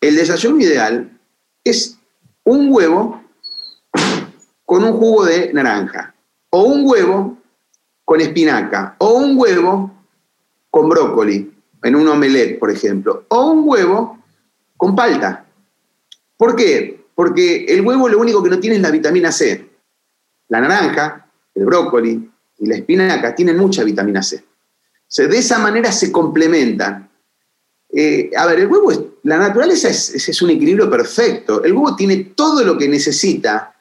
el 0.00 0.16
desayuno 0.16 0.60
ideal 0.60 1.16
es 1.62 1.96
un 2.42 2.72
huevo 2.72 3.22
con 4.64 4.82
un 4.82 4.92
jugo 4.94 5.24
de 5.24 5.52
naranja, 5.52 6.16
o 6.50 6.64
un 6.64 6.84
huevo 6.84 7.38
con 8.04 8.20
espinaca, 8.20 8.96
o 8.98 9.12
un 9.12 9.38
huevo 9.38 9.92
con 10.70 10.88
brócoli, 10.88 11.52
en 11.84 11.94
un 11.94 12.08
omelette, 12.08 12.58
por 12.58 12.70
ejemplo, 12.70 13.26
o 13.28 13.52
un 13.52 13.68
huevo 13.68 14.18
con 14.76 14.96
palta. 14.96 15.46
¿Por 16.36 16.56
qué? 16.56 17.01
Porque 17.22 17.66
el 17.66 17.82
huevo 17.82 18.08
lo 18.08 18.18
único 18.18 18.42
que 18.42 18.50
no 18.50 18.58
tiene 18.58 18.74
es 18.74 18.82
la 18.82 18.90
vitamina 18.90 19.30
C. 19.30 19.64
La 20.48 20.60
naranja, 20.60 21.30
el 21.54 21.64
brócoli 21.64 22.28
y 22.58 22.66
la 22.66 22.74
espinaca 22.74 23.32
tienen 23.32 23.56
mucha 23.58 23.84
vitamina 23.84 24.20
C. 24.24 24.42
de 25.18 25.38
esa 25.38 25.60
manera 25.60 25.92
se 25.92 26.10
complementan. 26.10 27.08
Eh, 27.94 28.28
a 28.36 28.46
ver, 28.46 28.58
el 28.58 28.66
huevo, 28.66 29.18
la 29.22 29.38
naturaleza 29.38 29.88
es, 29.88 30.28
es, 30.28 30.42
un 30.42 30.50
equilibrio 30.50 30.90
perfecto. 30.90 31.62
El 31.62 31.74
huevo 31.74 31.94
tiene 31.94 32.32
todo 32.34 32.64
lo 32.64 32.76
que 32.76 32.88
necesita 32.88 33.72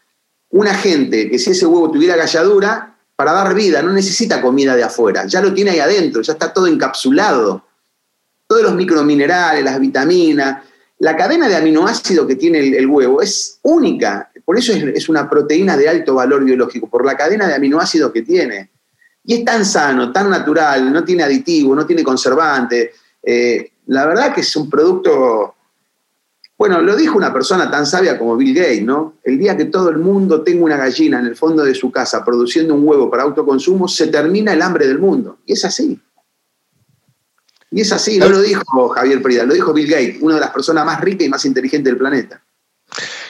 un 0.50 0.68
agente 0.68 1.28
que 1.28 1.40
si 1.40 1.50
ese 1.50 1.66
huevo 1.66 1.90
tuviera 1.90 2.16
galladura, 2.16 2.96
para 3.16 3.32
dar 3.32 3.56
vida, 3.56 3.82
no 3.82 3.92
necesita 3.92 4.40
comida 4.40 4.76
de 4.76 4.84
afuera, 4.84 5.26
ya 5.26 5.42
lo 5.42 5.52
tiene 5.52 5.72
ahí 5.72 5.80
adentro, 5.80 6.22
ya 6.22 6.34
está 6.34 6.54
todo 6.54 6.68
encapsulado. 6.68 7.66
Todos 8.46 8.62
los 8.62 8.76
microminerales, 8.76 9.64
las 9.64 9.80
vitaminas, 9.80 10.64
la 11.02 11.18
cadena 11.18 11.50
de 11.50 11.56
aminoácidos 11.56 12.28
que 12.28 12.36
tiene 12.36 12.60
el, 12.60 12.86
huevo 12.86 13.24
es 13.24 13.58
única, 13.64 14.32
por 14.46 14.60
eso 14.60 14.72
es, 14.72 15.10
una 15.10 15.28
proteína 15.28 15.76
de 15.76 15.90
alto 15.90 16.14
valor 16.14 16.44
biológico, 16.44 16.88
por 16.88 17.04
la 17.04 17.18
cadena 17.18 17.48
de 17.48 17.56
aminoácidos 17.56 18.12
que 18.12 18.22
tiene. 18.22 18.70
Y 19.24 19.34
es 19.34 19.44
tan 19.44 19.66
sano, 19.66 20.12
tan 20.12 20.30
natural, 20.30 20.94
no 20.94 21.04
tiene 21.04 21.24
aditivo, 21.24 21.74
no 21.74 21.88
tiene 21.88 22.04
conservante. 22.04 22.92
Eh, 23.24 23.72
la 23.88 24.06
verdad 24.06 24.32
que 24.32 24.42
es 24.42 24.56
un 24.56 24.70
producto 24.70 25.56
bueno, 26.56 26.80
lo 26.80 26.96
dijo 26.96 27.18
una 27.18 27.34
persona 27.34 27.72
tan 27.72 27.88
sabia 27.88 28.20
como 28.20 28.38
Bill 28.38 28.54
Gates, 28.54 28.84
¿no? 28.84 29.16
El 29.24 29.40
día 29.40 29.58
que 29.58 29.66
todo 29.66 29.90
el 29.90 29.98
mundo 29.98 30.44
tenga 30.44 30.64
una 30.64 30.78
gallina 30.78 31.20
en 31.20 31.26
el 31.26 31.36
fondo 31.36 31.64
de 31.64 31.74
su 31.74 31.92
casa 31.92 32.24
produciendo 32.24 32.76
un 32.76 32.88
huevo 32.88 33.10
para 33.10 33.24
autoconsumo, 33.24 33.88
se 33.88 34.06
termina 34.06 34.54
el 34.54 34.62
hambre 34.62 34.86
del 34.86 35.00
mundo. 35.00 35.40
Y 35.48 35.54
es 35.54 35.66
así. 35.66 36.00
Y 37.72 37.82
es 37.82 37.92
así, 37.94 38.18
no 38.18 38.28
lo 38.28 38.42
dijo 38.42 38.90
Javier 38.90 39.22
Prida, 39.22 39.46
lo 39.46 39.54
dijo 39.54 39.74
Bill 39.74 39.90
Gates, 39.90 40.18
una 40.22 40.36
de 40.36 40.42
las 40.42 40.52
personas 40.52 40.86
más 40.86 41.00
ricas 41.00 41.26
y 41.26 41.30
más 41.30 41.46
inteligentes 41.46 41.92
del 41.92 41.98
planeta. 41.98 42.42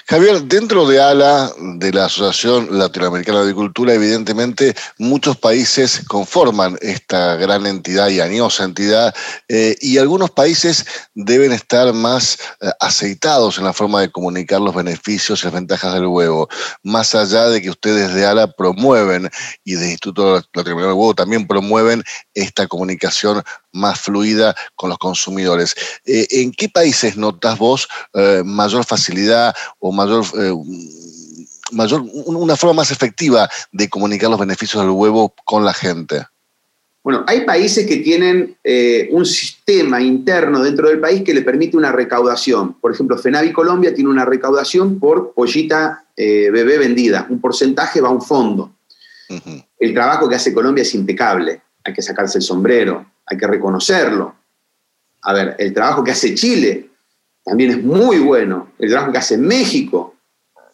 Javier, 0.08 0.42
dentro 0.44 0.88
de 0.88 1.00
ALA, 1.00 1.54
de 1.58 1.94
la 1.94 2.06
Asociación 2.06 2.78
Latinoamericana 2.78 3.38
de 3.38 3.44
Agricultura, 3.44 3.94
evidentemente 3.94 4.76
muchos 4.98 5.38
países 5.38 6.04
conforman 6.08 6.78
esta 6.82 7.36
gran 7.36 7.66
entidad 7.66 8.10
y 8.10 8.20
añosa 8.20 8.64
entidad, 8.64 9.16
eh, 9.48 9.78
y 9.80 10.00
algunos 10.00 10.32
países 10.32 10.86
deben 11.14 11.52
estar 11.52 11.94
más 11.94 12.40
eh, 12.60 12.72
aceitados 12.80 13.58
en 13.58 13.64
la 13.64 13.74
forma 13.74 14.02
de 14.02 14.12
comunicar 14.12 14.60
los 14.60 14.76
beneficios 14.76 15.42
y 15.42 15.46
las 15.46 15.54
ventajas 15.54 15.94
del 15.94 16.08
huevo, 16.08 16.50
más 16.84 17.16
allá 17.16 17.48
de 17.48 17.62
que 17.62 17.70
ustedes 17.70 18.14
de 18.14 18.26
ALA 18.26 18.52
promueven 18.52 19.30
y 19.64 19.76
del 19.76 19.92
Instituto 19.92 20.44
Latinoamericano 20.54 20.88
del 20.88 21.00
Huevo 21.00 21.14
también 21.14 21.48
promueven 21.48 22.04
esta 22.34 22.68
comunicación 22.68 23.44
más 23.74 24.00
fluida 24.00 24.56
con 24.76 24.90
los 24.90 24.98
consumidores. 24.98 25.76
Eh, 26.06 26.28
¿En 26.32 26.52
qué 26.52 26.70
países 26.70 27.18
notas 27.18 27.58
vos 27.58 27.88
mayor 28.44 28.86
facilidad 28.86 29.56
o 29.80 29.92
mayor, 29.92 30.26
eh, 30.38 30.54
mayor, 31.72 32.04
una 32.26 32.56
forma 32.56 32.82
más 32.82 32.92
efectiva 32.92 33.50
de 33.72 33.90
comunicar 33.90 34.30
los 34.30 34.40
beneficios 34.40 34.84
del 34.84 34.92
huevo 34.92 35.34
con 35.46 35.66
la 35.66 35.74
gente? 35.74 36.26
Bueno, 37.04 37.24
hay 37.26 37.42
países 37.42 37.88
que 37.88 37.98
tienen 37.98 38.58
eh, 38.64 39.10
un 39.12 39.26
sistema 39.26 40.00
interno 40.02 40.62
dentro 40.62 40.88
del 40.88 41.00
país 41.00 41.24
que 41.24 41.34
le 41.34 41.42
permite 41.42 41.76
una 41.76 41.92
recaudación. 41.92 42.74
Por 42.74 42.94
ejemplo, 42.94 43.18
FENAVI 43.18 43.52
Colombia 43.52 43.94
tiene 43.94 44.12
una 44.12 44.24
recaudación 44.24 45.00
por 45.00 45.34
pollita 45.34 46.06
eh, 46.16 46.52
bebé 46.52 46.78
vendida. 46.78 47.26
Un 47.30 47.42
porcentaje 47.42 48.02
va 48.02 48.10
a 48.10 48.12
un 48.12 48.22
fondo. 48.22 48.76
El 49.80 49.94
trabajo 49.94 50.28
que 50.28 50.36
hace 50.36 50.54
Colombia 50.54 50.84
es 50.84 50.94
impecable. 50.94 51.62
Hay 51.84 51.94
que 51.94 52.02
sacarse 52.02 52.38
el 52.38 52.44
sombrero, 52.44 53.11
hay 53.26 53.38
que 53.38 53.48
reconocerlo. 53.48 54.36
A 55.24 55.34
ver, 55.34 55.56
el 55.60 55.74
trabajo 55.74 56.04
que 56.04 56.12
hace 56.12 56.34
Chile 56.36 56.90
también 57.44 57.72
es 57.72 57.84
muy 57.84 58.20
bueno, 58.20 58.72
el 58.80 58.90
trabajo 58.90 59.12
que 59.12 59.18
hace 59.18 59.38
México, 59.38 60.16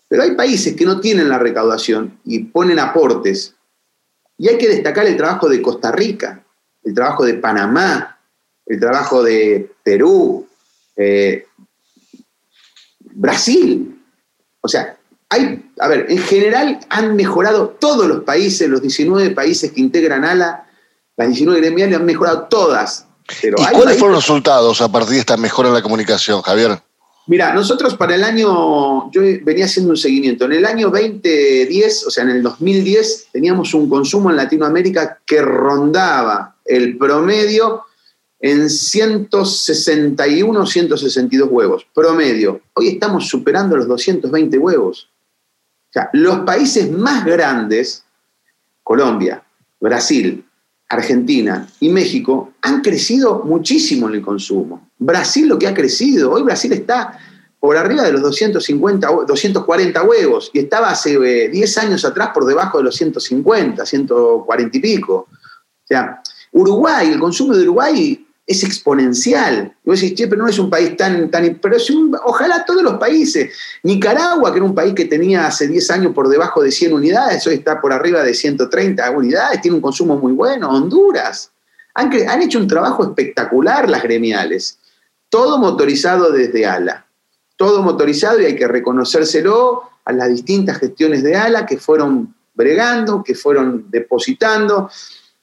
pero 0.07 0.23
hay 0.23 0.31
países 0.31 0.75
que 0.75 0.85
no 0.85 0.99
tienen 0.99 1.29
la 1.29 1.39
recaudación 1.39 2.19
y 2.23 2.39
ponen 2.39 2.79
aportes. 2.79 3.55
Y 4.37 4.47
hay 4.47 4.57
que 4.57 4.69
destacar 4.69 5.05
el 5.05 5.17
trabajo 5.17 5.49
de 5.49 5.61
Costa 5.61 5.91
Rica, 5.91 6.43
el 6.83 6.93
trabajo 6.93 7.25
de 7.25 7.35
Panamá, 7.35 8.19
el 8.65 8.79
trabajo 8.79 9.23
de 9.23 9.71
Perú, 9.83 10.47
eh, 10.95 11.45
Brasil. 12.99 13.99
O 14.61 14.67
sea, 14.67 14.97
hay, 15.29 15.71
a 15.79 15.87
ver, 15.87 16.05
en 16.09 16.19
general 16.19 16.79
han 16.89 17.15
mejorado 17.15 17.69
todos 17.69 18.07
los 18.07 18.23
países, 18.23 18.69
los 18.69 18.81
19 18.81 19.31
países 19.31 19.71
que 19.71 19.81
integran 19.81 20.23
ALA, 20.23 20.66
las 21.17 21.27
19 21.27 21.59
gremiales 21.59 21.97
han 21.97 22.05
mejorado 22.05 22.43
todas 22.43 23.07
¿Y 23.43 23.51
cuáles 23.51 23.97
fueron 23.97 24.13
los 24.13 24.23
resultados 24.23 24.81
a 24.81 24.91
partir 24.91 25.15
de 25.15 25.19
esta 25.19 25.37
mejora 25.37 25.69
en 25.69 25.75
la 25.75 25.81
comunicación, 25.81 26.41
Javier? 26.41 26.79
Mira, 27.27 27.53
nosotros 27.53 27.95
para 27.95 28.15
el 28.15 28.23
año, 28.23 29.11
yo 29.11 29.21
venía 29.43 29.65
haciendo 29.65 29.91
un 29.91 29.97
seguimiento, 29.97 30.45
en 30.45 30.53
el 30.53 30.65
año 30.65 30.89
2010, 30.89 32.07
o 32.07 32.09
sea, 32.09 32.23
en 32.23 32.29
el 32.29 32.41
2010, 32.41 33.27
teníamos 33.33 33.73
un 33.73 33.89
consumo 33.89 34.29
en 34.29 34.37
Latinoamérica 34.37 35.19
que 35.25 35.41
rondaba 35.41 36.55
el 36.63 36.97
promedio 36.97 37.83
en 38.39 38.69
161, 38.69 40.65
162 40.65 41.49
huevos, 41.51 41.85
promedio. 41.93 42.61
Hoy 42.73 42.89
estamos 42.89 43.27
superando 43.27 43.75
los 43.75 43.89
220 43.89 44.57
huevos. 44.57 45.09
O 45.89 45.93
sea, 45.93 46.09
los 46.13 46.39
países 46.39 46.89
más 46.89 47.25
grandes, 47.25 48.05
Colombia, 48.83 49.43
Brasil, 49.81 50.45
Argentina 50.89 51.67
y 51.79 51.89
México 51.89 52.53
han 52.61 52.81
crecido 52.81 53.43
muchísimo 53.43 54.07
en 54.07 54.15
el 54.15 54.21
consumo. 54.21 54.89
Brasil 54.97 55.47
lo 55.47 55.59
que 55.59 55.67
ha 55.67 55.73
crecido, 55.73 56.31
hoy 56.31 56.43
Brasil 56.43 56.71
está 56.73 57.19
por 57.59 57.75
arriba 57.75 58.03
de 58.03 58.13
los 58.13 58.21
250, 58.21 59.07
240 59.27 60.03
huevos 60.03 60.51
y 60.53 60.59
estaba 60.59 60.91
hace 60.91 61.17
10 61.49 61.77
eh, 61.77 61.79
años 61.79 62.05
atrás 62.05 62.29
por 62.33 62.45
debajo 62.45 62.77
de 62.77 62.85
los 62.85 62.95
150, 62.95 63.85
140 63.85 64.77
y 64.77 64.79
pico. 64.79 65.27
O 65.29 65.87
sea, 65.87 66.21
Uruguay, 66.51 67.11
el 67.11 67.19
consumo 67.19 67.53
de 67.53 67.63
Uruguay 67.63 68.26
es 68.47 68.63
exponencial. 68.63 69.75
Y 69.83 69.89
vos 69.89 69.99
decís, 69.99 70.15
che, 70.17 70.27
pero 70.27 70.41
no 70.41 70.47
es 70.47 70.57
un 70.57 70.69
país 70.69 70.95
tan... 70.95 71.29
tan 71.29 71.59
pero 71.61 71.75
ojalá 72.23 72.63
todos 72.63 72.81
los 72.81 72.93
países. 72.93 73.53
Nicaragua, 73.83 74.51
que 74.51 74.57
era 74.57 74.65
un 74.65 74.73
país 74.73 74.93
que 74.93 75.05
tenía 75.05 75.45
hace 75.45 75.67
10 75.67 75.91
años 75.91 76.13
por 76.13 76.29
debajo 76.29 76.63
de 76.63 76.71
100 76.71 76.93
unidades, 76.93 77.45
hoy 77.45 77.55
está 77.55 77.81
por 77.81 77.91
arriba 77.91 78.23
de 78.23 78.33
130 78.33 79.11
unidades, 79.11 79.61
tiene 79.61 79.75
un 79.75 79.81
consumo 79.81 80.17
muy 80.17 80.31
bueno. 80.31 80.69
Honduras. 80.69 81.51
Han, 81.95 82.09
han 82.27 82.41
hecho 82.41 82.57
un 82.57 82.67
trabajo 82.67 83.03
espectacular 83.03 83.89
las 83.89 84.01
gremiales. 84.01 84.79
Todo 85.27 85.57
motorizado 85.57 86.31
desde 86.31 86.65
ALA. 86.65 87.05
Todo 87.57 87.83
motorizado 87.83 88.39
y 88.39 88.45
hay 88.45 88.55
que 88.55 88.67
reconocérselo 88.67 89.83
a 90.05 90.13
las 90.13 90.29
distintas 90.29 90.77
gestiones 90.77 91.21
de 91.21 91.35
ALA 91.35 91.65
que 91.65 91.77
fueron 91.77 92.33
bregando, 92.53 93.21
que 93.21 93.35
fueron 93.35 93.87
depositando 93.89 94.89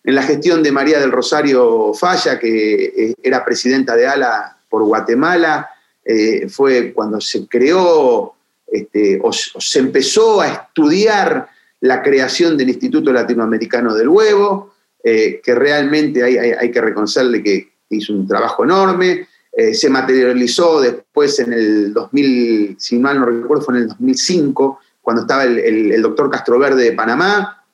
en 0.05 0.15
la 0.15 0.23
gestión 0.23 0.63
de 0.63 0.71
María 0.71 1.01
del 1.01 1.11
Rosario 1.11 1.95
Falla, 1.95 2.39
que 2.39 2.85
eh, 2.85 3.15
era 3.23 3.45
presidenta 3.45 3.97
de 3.97 4.07
ALA 4.07 4.59
por 4.69 4.85
Guatemala, 4.85 5.71
eh, 6.05 6.47
fue 6.49 6.93
cuando 6.93 7.21
se 7.21 7.49
creó 7.49 8.35
este, 8.71 9.19
o, 9.23 9.33
se 9.33 9.79
empezó 9.79 10.43
a 10.43 10.49
estudiar 10.49 11.49
la 11.81 12.03
creación 12.03 12.57
del 12.59 12.69
Instituto 12.69 13.13
Latinoamericano 13.13 13.95
del 13.95 14.09
Huevo, 14.09 14.75
eh, 15.03 15.41
que 15.43 15.55
realmente 15.55 16.23
hay, 16.23 16.71
que 16.71 16.81
reconocerle 16.81 17.43
que 17.43 17.73
hizo 17.89 18.13
un 18.13 18.27
trabajo 18.27 18.65
enorme. 18.65 19.29
se 19.73 19.89
materializó 19.89 20.81
después 20.81 21.39
en 21.39 21.53
el 21.53 21.95
2000, 21.95 22.77
si 22.79 22.99
mal 22.99 23.21
no 23.21 23.27
recuerdo, 23.27 23.65
fue 23.65 23.77
en 23.77 23.83
el 23.83 23.89
2005, 23.89 24.81
cuando 25.01 25.23
estaba 25.23 25.45
el, 25.45 25.59
el 25.59 26.03
doctor 26.03 26.31
Castroverde 26.31 26.83
de 26.83 26.93
Panamá, 26.93 27.65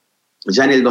ya 0.45 0.65
en 0.65 0.73
el 0.73 0.83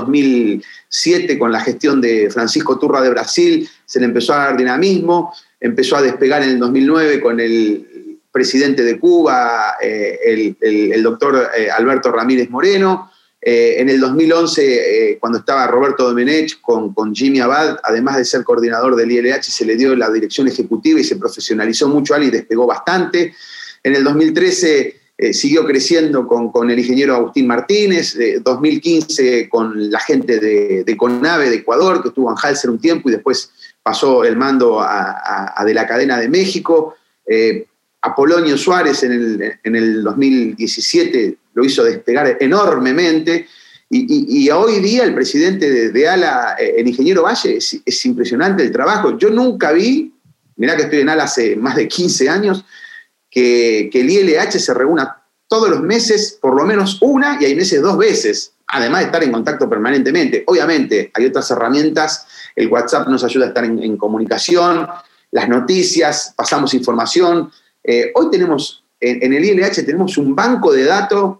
2007, 0.90 1.38
con 1.38 1.52
la 1.52 1.62
gestión 1.62 2.02
de 2.02 2.30
Francisco 2.32 2.80
Turra 2.80 3.02
de 3.02 3.12
Brasil, 3.12 3.70
se 3.86 4.00
le 4.00 4.06
empezó 4.06 4.34
a 4.34 4.38
dar 4.38 4.58
dinamismo, 4.58 5.34
empezó 5.60 5.96
a 5.96 6.02
despegar 6.02 6.42
en 6.42 6.50
el 6.50 6.60
2009 6.60 7.22
con 7.22 7.40
el 7.40 8.18
presidente 8.32 8.84
de 8.84 9.00
Cuba, 9.00 9.76
eh, 9.82 10.56
el, 10.60 11.04
doctor 11.04 11.50
eh, 11.56 11.70
Alberto 11.70 12.12
Ramírez 12.12 12.50
Moreno. 12.50 13.12
Eh, 13.42 13.76
en 13.78 13.88
el 13.88 14.00
2011, 14.02 15.18
cuando 15.20 15.40
estaba 15.40 15.66
Roberto 15.68 16.04
Domenech 16.06 16.60
con, 16.60 16.94
con 16.94 17.16
Jimmy 17.16 17.40
Abad, 17.40 17.78
además 17.84 18.18
de 18.18 18.26
ser 18.26 18.44
coordinador 18.44 18.96
del 18.96 19.12
ILH, 19.12 19.44
se 19.44 19.66
le 19.66 19.78
dio 19.78 19.96
la 19.96 20.10
dirección 20.10 20.48
ejecutiva 20.48 21.00
y 21.00 21.04
se 21.04 21.16
profesionalizó 21.16 21.88
mucho 21.88 22.18
y 22.22 22.32
despegó 22.32 22.66
bastante. 22.66 23.34
En 23.82 23.96
el 23.96 24.04
2013 24.04 24.99
eh, 25.22 25.34
siguió 25.34 25.66
creciendo 25.66 26.26
con, 26.26 26.72
el 26.72 26.80
ingeniero 26.80 27.14
Agustín 27.14 27.46
Martínez, 27.46 28.18
2015 28.42 29.40
eh, 29.40 29.50
con 29.50 29.92
la 29.92 30.00
gente 30.00 30.40
de, 30.40 30.96
CONAVE 30.96 31.50
de 31.50 31.58
Ecuador, 31.58 32.02
que 32.02 32.08
estuvo 32.08 32.32
en 32.32 32.38
Halser 32.42 32.70
un 32.70 32.80
tiempo 32.80 33.10
y 33.10 33.12
después 33.12 33.52
pasó 33.84 34.24
el 34.24 34.38
mando 34.38 34.80
a, 34.80 35.62
de 35.66 35.74
la 35.74 35.86
cadena 35.86 36.18
de 36.18 36.30
México. 36.30 36.96
Eh, 37.28 37.66
Apolonio 38.02 38.58
Suárez 38.58 39.04
en 39.04 39.76
el, 39.76 40.04
2017 40.04 41.36
lo 41.54 41.66
hizo 41.66 41.84
despegar 41.84 42.38
enormemente. 42.40 43.46
Y, 43.90 44.50
hoy 44.52 44.80
día 44.80 45.04
el 45.04 45.14
presidente 45.14 45.92
de, 45.92 46.08
ALA, 46.08 46.54
el 46.54 46.88
ingeniero 46.88 47.24
Valle, 47.24 47.58
es, 47.58 48.06
impresionante 48.06 48.64
el 48.64 48.72
trabajo. 48.72 49.18
Yo 49.18 49.30
nunca 49.32 49.74
vi, 49.74 50.14
mirá 50.56 50.78
que 50.78 50.84
estoy 50.84 51.02
en 51.02 51.10
ALA 51.10 51.24
hace 51.26 51.58
más 51.58 51.76
de 51.76 51.90
15 51.90 52.30
años, 52.30 52.64
que, 53.30 53.90
el 53.94 54.10
ILH 54.10 54.60
se 54.60 54.74
reúna 54.74 55.24
todos 55.48 55.70
los 55.70 55.82
meses, 55.82 56.38
por 56.42 56.56
lo 56.56 56.66
menos 56.66 57.00
una, 57.02 57.38
y 57.42 57.46
hay 57.46 57.56
meses 57.56 57.82
dos 57.82 57.98
veces, 57.98 58.54
además 58.68 59.02
de 59.02 59.06
estar 59.08 59.24
en 59.24 59.32
contacto 59.32 59.70
permanentemente. 59.70 60.44
Obviamente, 60.48 61.12
hay 61.14 61.26
otras 61.26 61.50
herramientas, 61.52 62.28
el 62.56 62.68
WhatsApp 62.68 63.08
nos 63.08 63.24
ayuda 63.24 63.46
a 63.46 63.48
estar 63.50 63.66
en, 63.66 63.98
comunicación, 63.98 64.88
las 65.32 65.50
noticias, 65.50 66.34
pasamos 66.36 66.74
información. 66.74 67.52
Eh, 67.84 68.12
hoy 68.16 68.30
tenemos, 68.30 68.84
en, 69.00 69.34
el 69.34 69.44
ILH 69.44 69.86
tenemos 69.86 70.18
un 70.18 70.36
banco 70.36 70.72
de 70.72 70.84
datos 70.84 71.38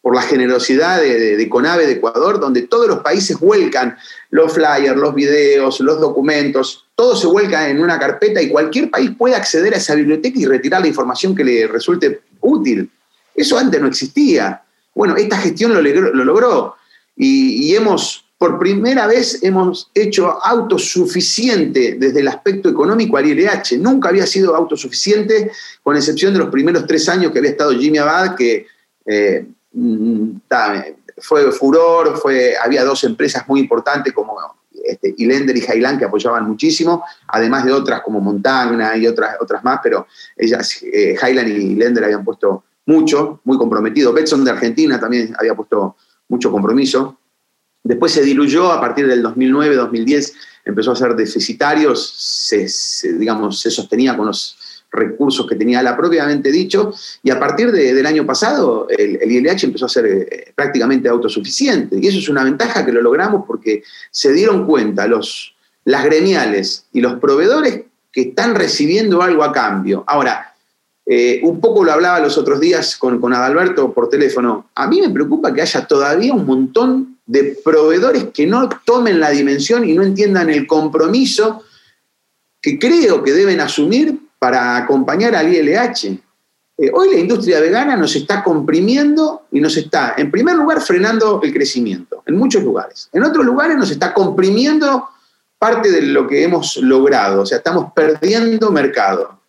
por 0.00 0.14
la 0.14 0.22
generosidad 0.22 1.00
de, 1.00 1.36
de, 1.36 1.48
CONAVE 1.48 1.86
de 1.86 1.92
Ecuador, 1.94 2.38
donde 2.38 2.62
todos 2.62 2.86
los 2.86 2.98
países 2.98 3.38
vuelcan 3.40 3.96
los 4.30 4.52
flyers, 4.52 4.96
los 4.96 5.14
videos, 5.14 5.80
los 5.80 5.98
documentos, 5.98 6.83
todo 6.94 7.16
se 7.16 7.26
vuelca 7.26 7.68
en 7.68 7.80
una 7.80 7.98
carpeta 7.98 8.40
y 8.40 8.50
cualquier 8.50 8.90
país 8.90 9.10
puede 9.16 9.34
acceder 9.34 9.74
a 9.74 9.78
esa 9.78 9.94
biblioteca 9.94 10.38
y 10.38 10.46
retirar 10.46 10.80
la 10.80 10.88
información 10.88 11.34
que 11.34 11.44
le 11.44 11.66
resulte 11.66 12.20
útil. 12.40 12.90
Eso 13.34 13.58
antes 13.58 13.80
no 13.80 13.88
existía. 13.88 14.62
Bueno, 14.94 15.16
esta 15.16 15.38
gestión 15.38 15.74
lo, 15.74 15.82
logró 15.82 16.76
y, 17.16 17.74
hemos, 17.74 18.24
por 18.38 18.58
primera 18.58 19.06
vez, 19.06 19.42
hemos 19.42 19.90
hecho 19.94 20.38
autosuficiente 20.44 21.96
desde 21.98 22.20
el 22.20 22.28
aspecto 22.28 22.68
económico 22.68 23.16
al 23.16 23.26
ILH. 23.26 23.78
Nunca 23.78 24.10
había 24.10 24.26
sido 24.26 24.54
autosuficiente, 24.54 25.50
con 25.82 25.96
excepción 25.96 26.32
de 26.32 26.38
los 26.38 26.50
primeros 26.50 26.86
tres 26.86 27.08
años 27.08 27.32
que 27.32 27.38
había 27.38 27.50
estado 27.50 27.72
Jimmy 27.72 27.98
Abad, 27.98 28.36
que 28.36 28.66
eh, 29.06 29.46
Mm, 29.74 30.36
fue 31.18 31.50
furor, 31.50 32.16
fue, 32.16 32.54
había 32.56 32.84
dos 32.84 33.02
empresas 33.04 33.46
muy 33.48 33.60
importantes 33.60 34.12
como 34.12 34.36
este, 34.86 35.14
Ilender 35.18 35.56
y 35.56 35.60
Highland 35.60 35.98
que 35.98 36.04
apoyaban 36.04 36.46
muchísimo, 36.46 37.04
además 37.28 37.64
de 37.64 37.72
otras 37.72 38.02
como 38.02 38.20
Montagna 38.20 38.96
y 38.96 39.06
otras, 39.06 39.36
otras 39.40 39.64
más, 39.64 39.80
pero 39.82 40.06
ellas, 40.36 40.82
eh, 40.82 41.16
y 41.46 41.74
Lender 41.74 42.04
habían 42.04 42.24
puesto 42.24 42.64
mucho, 42.86 43.40
muy 43.44 43.56
comprometido. 43.56 44.12
Betson 44.12 44.44
de 44.44 44.50
Argentina 44.50 45.00
también 45.00 45.34
había 45.38 45.54
puesto 45.54 45.96
mucho 46.28 46.50
compromiso. 46.50 47.18
Después 47.82 48.12
se 48.12 48.22
diluyó 48.22 48.72
a 48.72 48.80
partir 48.80 49.06
del 49.06 49.22
2009-2010, 49.22 50.32
empezó 50.64 50.92
a 50.92 50.96
ser 50.96 51.14
deficitarios, 51.14 52.14
se, 52.56 53.12
digamos, 53.12 53.60
se 53.60 53.70
sostenía 53.70 54.16
con 54.16 54.26
los 54.26 54.56
recursos 54.94 55.46
que 55.46 55.56
tenía 55.56 55.82
la 55.82 55.96
propiamente 55.96 56.50
dicho, 56.50 56.94
y 57.22 57.30
a 57.30 57.38
partir 57.38 57.72
del 57.72 58.06
año 58.06 58.24
pasado 58.24 58.86
el, 58.88 59.30
ILH 59.30 59.64
empezó 59.64 59.86
a 59.86 59.88
ser 59.88 60.06
eh, 60.06 60.52
prácticamente 60.54 61.08
autosuficiente. 61.08 61.98
Y 62.00 62.06
eso 62.06 62.18
es 62.18 62.28
una 62.28 62.44
ventaja 62.44 62.84
que 62.84 62.92
lo 62.92 63.02
logramos 63.02 63.44
porque 63.46 63.82
se 64.10 64.32
dieron 64.32 64.66
cuenta 64.66 65.06
los, 65.06 65.54
las 65.84 66.04
gremiales 66.04 66.86
y 66.92 67.00
los 67.00 67.18
proveedores 67.20 67.82
que 68.12 68.22
están 68.22 68.54
recibiendo 68.54 69.22
algo 69.22 69.42
a 69.42 69.52
cambio. 69.52 70.04
Ahora, 70.06 70.54
eh, 71.06 71.40
un 71.42 71.60
poco 71.60 71.84
lo 71.84 71.92
hablaba 71.92 72.20
los 72.20 72.38
otros 72.38 72.60
días 72.60 72.96
con, 72.96 73.20
con 73.20 73.34
Adalberto 73.34 73.92
por 73.92 74.08
teléfono. 74.08 74.70
A 74.74 74.86
mí 74.86 75.00
me 75.00 75.10
preocupa 75.10 75.52
que 75.52 75.62
haya 75.62 75.86
todavía 75.86 76.32
un 76.32 76.46
montón 76.46 77.18
de 77.26 77.58
proveedores 77.64 78.26
que 78.32 78.46
no 78.46 78.68
tomen 78.84 79.20
la 79.20 79.30
dimensión 79.30 79.88
y 79.88 79.94
no 79.94 80.02
entiendan 80.02 80.50
el 80.50 80.66
compromiso 80.66 81.62
que 82.60 82.78
creo 82.78 83.22
que 83.22 83.32
deben 83.32 83.60
asumir 83.60 84.18
para 84.44 84.76
acompañar 84.76 85.34
al 85.34 85.50
ILH. 85.50 86.20
Eh, 86.76 86.90
hoy 86.92 87.14
la 87.14 87.18
industria 87.18 87.60
vegana 87.60 87.96
nos 87.96 88.14
está 88.14 88.44
comprimiendo 88.44 89.46
y 89.50 89.58
nos 89.58 89.74
está, 89.78 90.16
en 90.18 90.30
primer 90.30 90.54
lugar, 90.54 90.82
frenando 90.82 91.40
el 91.42 91.50
crecimiento, 91.50 92.22
en 92.26 92.36
muchos 92.36 92.62
lugares. 92.62 93.08
En 93.14 93.22
otros 93.22 93.42
lugares 93.42 93.74
nos 93.74 93.90
está 93.90 94.12
comprimiendo 94.12 95.08
parte 95.58 95.90
de 95.90 96.02
lo 96.02 96.26
que 96.26 96.44
hemos 96.44 96.76
logrado, 96.76 97.40
o 97.40 97.46
sea, 97.46 97.56
estamos 97.56 97.90
perdiendo 97.94 98.70
mercado. 98.70 99.40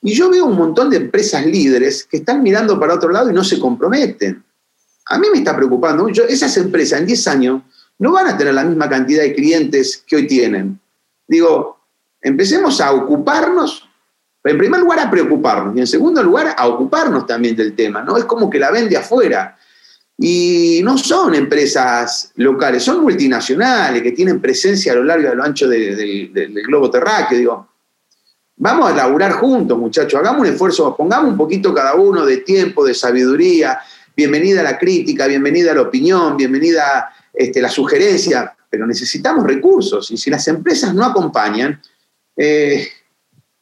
Y 0.00 0.14
yo 0.14 0.30
veo 0.30 0.46
un 0.46 0.56
montón 0.56 0.88
de 0.88 0.96
empresas 0.96 1.44
líderes 1.44 2.04
que 2.10 2.16
están 2.16 2.42
mirando 2.42 2.80
para 2.80 2.94
otro 2.94 3.10
lado 3.10 3.28
y 3.28 3.34
no 3.34 3.44
se 3.44 3.60
comprometen. 3.60 4.42
A 5.10 5.18
mí 5.18 5.26
me 5.30 5.40
está 5.40 5.54
preocupando 5.54 6.04
mucho. 6.04 6.26
Esas 6.26 6.56
empresas 6.56 7.00
en 7.00 7.06
10 7.06 7.26
años 7.28 7.62
no 7.98 8.12
van 8.12 8.28
a 8.28 8.38
tener 8.38 8.54
la 8.54 8.64
misma 8.64 8.88
cantidad 8.88 9.20
de 9.20 9.34
clientes 9.34 10.02
que 10.06 10.16
hoy 10.16 10.26
tienen. 10.26 10.80
Digo, 11.26 11.80
empecemos 12.22 12.80
a 12.80 12.92
ocuparnos 12.92 13.87
en 14.44 14.58
primer 14.58 14.80
lugar 14.80 15.00
a 15.00 15.10
preocuparnos 15.10 15.76
y 15.76 15.80
en 15.80 15.86
segundo 15.86 16.22
lugar 16.22 16.54
a 16.56 16.66
ocuparnos 16.66 17.26
también 17.26 17.56
del 17.56 17.74
tema, 17.74 18.02
¿no? 18.02 18.16
Es 18.16 18.24
como 18.24 18.48
que 18.48 18.58
la 18.58 18.70
vende 18.70 18.96
afuera. 18.96 19.56
Y 20.20 20.80
no 20.82 20.98
son 20.98 21.34
empresas 21.34 22.32
locales, 22.36 22.82
son 22.82 23.02
multinacionales 23.02 24.02
que 24.02 24.12
tienen 24.12 24.40
presencia 24.40 24.92
a 24.92 24.96
lo 24.96 25.04
largo 25.04 25.24
y 25.24 25.30
a 25.30 25.34
lo 25.34 25.44
ancho 25.44 25.68
del 25.68 26.52
globo 26.66 26.90
terráqueo. 26.90 27.68
Vamos 28.56 28.90
a 28.90 28.96
laburar 28.96 29.32
juntos, 29.32 29.78
muchachos, 29.78 30.18
hagamos 30.18 30.40
un 30.40 30.46
esfuerzo, 30.48 30.96
pongamos 30.96 31.30
un 31.30 31.36
poquito 31.36 31.72
cada 31.72 31.94
uno 31.94 32.26
de 32.26 32.38
tiempo, 32.38 32.84
de 32.84 32.94
sabiduría. 32.94 33.78
Bienvenida 34.16 34.64
la 34.64 34.76
crítica, 34.76 35.28
bienvenida 35.28 35.72
la 35.72 35.82
opinión, 35.82 36.36
bienvenida 36.36 37.08
este, 37.32 37.62
la 37.62 37.68
sugerencia, 37.68 38.52
pero 38.68 38.84
necesitamos 38.84 39.46
recursos 39.46 40.10
y 40.10 40.16
si 40.16 40.28
las 40.28 40.48
empresas 40.48 40.92
no 40.92 41.04
acompañan, 41.04 41.80
eh, 42.36 42.88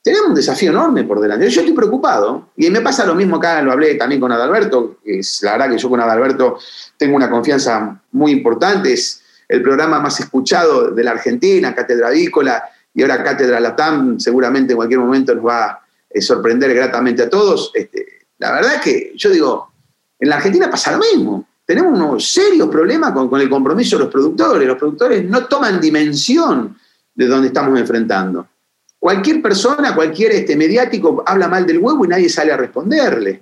tenemos 0.07 0.29
un 0.29 0.35
desafío 0.37 0.71
enorme 0.71 1.03
por 1.03 1.19
delante. 1.19 1.51
Yo 1.51 1.63
estoy 1.63 1.75
preocupado 1.75 2.51
y 2.57 2.71
me 2.71 2.81
pasa 2.81 3.05
lo 3.05 3.17
mismo 3.17 3.39
acá, 3.39 3.61
lo 3.61 3.73
hablé 3.73 3.97
también 3.97 4.21
con 4.21 4.31
Adalberto, 4.31 4.99
que 5.05 5.19
es 5.19 5.43
la 5.43 5.55
verdad 5.55 5.71
que 5.71 5.79
yo 5.79 5.91
con 5.91 5.99
Adalberto 5.99 6.61
tengo 6.97 7.17
una 7.17 7.29
confianza 7.29 8.01
muy 8.13 8.31
importante, 8.31 8.93
es 8.93 9.21
el 9.49 9.63
programa 9.63 9.99
más 9.99 10.21
escuchado 10.21 10.93
de 10.93 11.03
la 11.03 11.11
Argentina, 11.11 11.75
Cátedra 11.75 12.07
Avícola, 12.07 12.63
y 12.95 13.03
ahora 13.03 13.25
Cátedra 13.25 13.59
Latam 13.59 14.21
seguramente 14.21 14.75
en 14.75 14.77
cualquier 14.77 15.01
momento 15.01 15.35
nos 15.35 15.45
va 15.45 15.65
a 15.65 15.83
eh, 16.09 16.23
sorprender 16.23 16.73
gratamente 16.73 17.25
a 17.25 17.29
todos. 17.29 17.73
Este, 17.75 18.07
la 18.39 18.53
verdad 18.53 18.75
es 18.77 18.83
que 18.83 19.13
yo 19.17 19.31
digo, 19.31 19.73
en 20.21 20.29
la 20.29 20.37
Argentina 20.37 20.71
pasa 20.71 20.93
lo 20.93 20.99
mismo. 20.99 21.49
Tenemos 21.65 21.93
unos 21.93 22.33
serios 22.33 22.69
problemas 22.69 23.11
con, 23.11 23.29
con 23.29 23.41
el 23.41 23.51
compromiso 23.51 23.97
de 23.97 24.05
los 24.05 24.13
productores. 24.13 24.69
Los 24.69 24.79
productores 24.79 25.25
no 25.25 25.47
toman 25.47 25.81
dimensión 25.81 26.79
de 27.13 27.27
donde 27.27 27.49
estamos 27.49 27.77
enfrentando. 27.77 28.47
Cualquier 29.07 29.41
persona, 29.41 29.95
cualquier 29.95 30.33
este, 30.33 30.57
mediático 30.57 31.23
habla 31.25 31.47
mal 31.47 31.65
del 31.65 31.79
huevo 31.79 32.05
y 32.05 32.09
nadie 32.09 32.29
sale 32.29 32.51
a 32.51 32.57
responderle. 32.57 33.41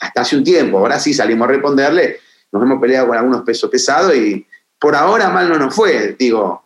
Hasta 0.00 0.22
hace 0.22 0.36
un 0.36 0.42
tiempo, 0.42 0.78
ahora 0.78 0.98
sí 0.98 1.14
salimos 1.14 1.46
a 1.46 1.52
responderle, 1.52 2.16
nos 2.50 2.60
hemos 2.60 2.80
peleado 2.80 3.06
con 3.06 3.16
algunos 3.16 3.42
pesos 3.42 3.70
pesados 3.70 4.12
y 4.16 4.44
por 4.76 4.96
ahora 4.96 5.28
mal 5.28 5.48
no 5.48 5.56
nos 5.56 5.72
fue. 5.72 6.16
Digo, 6.18 6.64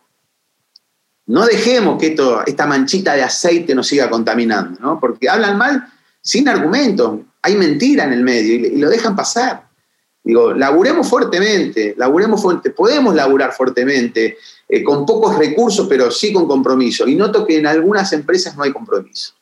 no 1.27 1.45
dejemos 1.45 1.99
que 1.99 2.15
esta 2.47 2.65
manchita 2.65 3.13
de 3.13 3.21
aceite 3.21 3.75
nos 3.75 3.85
siga 3.85 4.09
contaminando, 4.09 4.79
¿no? 4.79 4.99
porque 4.99 5.29
hablan 5.29 5.55
mal 5.55 5.87
sin 6.19 6.49
argumentos, 6.49 7.19
hay 7.43 7.55
mentira 7.55 8.05
en 8.05 8.13
el 8.13 8.23
medio 8.23 8.55
y, 8.55 8.77
lo 8.77 8.89
dejan 8.89 9.15
pasar. 9.15 9.67
Digo, 10.23 10.55
laburemos 10.55 11.07
fuertemente, 11.07 11.93
laburemos 11.99 12.41
fuerte, 12.41 12.71
podemos 12.71 13.13
laburar 13.13 13.51
fuertemente, 13.51 14.37
eh, 14.71 14.83
con 14.83 15.03
pocos 15.03 15.35
recursos, 15.35 15.87
pero 15.89 16.11
sí 16.11 16.31
con 16.31 16.47
compromiso. 16.47 17.07
Y 17.07 17.15
noto 17.15 17.43
que 17.43 17.57
en 17.57 17.65
algunas 17.65 18.13
empresas 18.13 18.55
no 18.55 18.61
hay 18.61 18.71
compromiso. 18.71 19.33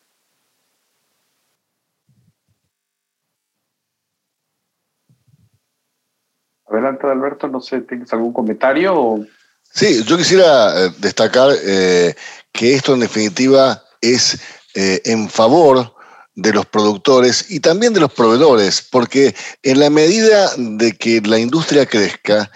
Adelante, 6.66 7.08
Alberto, 7.08 7.50
no 7.50 7.60
sé, 7.60 7.82
¿tienes 7.82 8.12
algún 8.14 8.32
comentario? 8.32 9.26
Sí, 9.70 10.02
yo 10.06 10.18
quisiera 10.18 10.86
eh, 10.86 10.92
destacar 10.98 11.50
eh, 11.62 12.16
que 12.54 12.76
esto 12.76 12.94
en 12.94 13.02
definitiva 13.02 13.84
es 14.00 14.40
en 14.76 15.28
favor 15.28 15.96
de 16.36 16.54
los 16.54 16.68
productores 16.68 17.50
y 17.50 17.60
también 17.60 17.94
de 17.94 18.00
los 18.00 18.14
proveedores, 18.14 18.88
porque 18.92 19.34
en 19.64 19.80
la 19.80 19.90
medida 19.90 20.52
de 20.56 20.92
que 20.92 21.20
la 21.22 21.40
industria 21.40 21.88
crezca, 21.88 22.52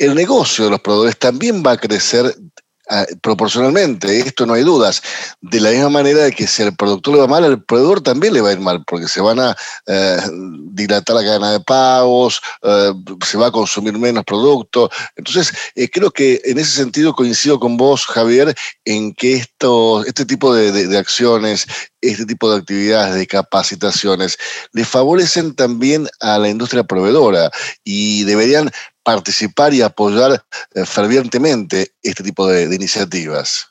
el 0.00 0.14
negocio 0.14 0.64
de 0.64 0.70
los 0.70 0.80
proveedores 0.80 1.18
también 1.18 1.62
va 1.64 1.72
a 1.72 1.76
crecer 1.76 2.34
ah, 2.88 3.04
proporcionalmente, 3.20 4.18
esto 4.20 4.46
no 4.46 4.54
hay 4.54 4.62
dudas. 4.62 5.02
De 5.42 5.60
la 5.60 5.70
misma 5.70 5.90
manera 5.90 6.30
que 6.30 6.46
si 6.46 6.62
al 6.62 6.74
productor 6.74 7.14
le 7.14 7.20
va 7.20 7.26
mal, 7.26 7.44
al 7.44 7.62
proveedor 7.62 8.00
también 8.00 8.32
le 8.32 8.40
va 8.40 8.48
a 8.48 8.52
ir 8.52 8.60
mal, 8.60 8.82
porque 8.86 9.08
se 9.08 9.20
van 9.20 9.38
a 9.38 9.54
eh, 9.86 10.16
dilatar 10.72 11.16
la 11.16 11.22
cadena 11.22 11.52
de 11.52 11.60
pagos, 11.60 12.40
eh, 12.62 12.92
se 13.26 13.36
va 13.36 13.48
a 13.48 13.52
consumir 13.52 13.98
menos 13.98 14.24
producto. 14.24 14.90
Entonces, 15.16 15.52
eh, 15.74 15.90
creo 15.90 16.10
que 16.10 16.40
en 16.44 16.58
ese 16.58 16.70
sentido 16.70 17.14
coincido 17.14 17.60
con 17.60 17.76
vos, 17.76 18.06
Javier, 18.06 18.56
en 18.86 19.12
que 19.12 19.34
esto, 19.34 20.02
este 20.06 20.24
tipo 20.24 20.54
de 20.54 20.96
acciones, 20.96 21.66
este 22.00 22.26
tipo 22.26 22.50
de 22.50 22.58
actividades, 22.58 23.14
de 23.14 23.26
capacitaciones, 23.26 24.38
le 24.72 24.84
favorecen 24.84 25.54
también 25.54 26.06
a 26.20 26.38
la 26.38 26.48
industria 26.48 26.84
proveedora 26.84 27.50
y 27.84 28.24
deberían 28.24 28.70
participar 29.02 29.74
y 29.74 29.82
apoyar 29.82 30.44
eh, 30.74 30.84
fervientemente 30.84 31.92
este 32.02 32.22
tipo 32.22 32.46
de, 32.46 32.74
iniciativas. 32.74 33.68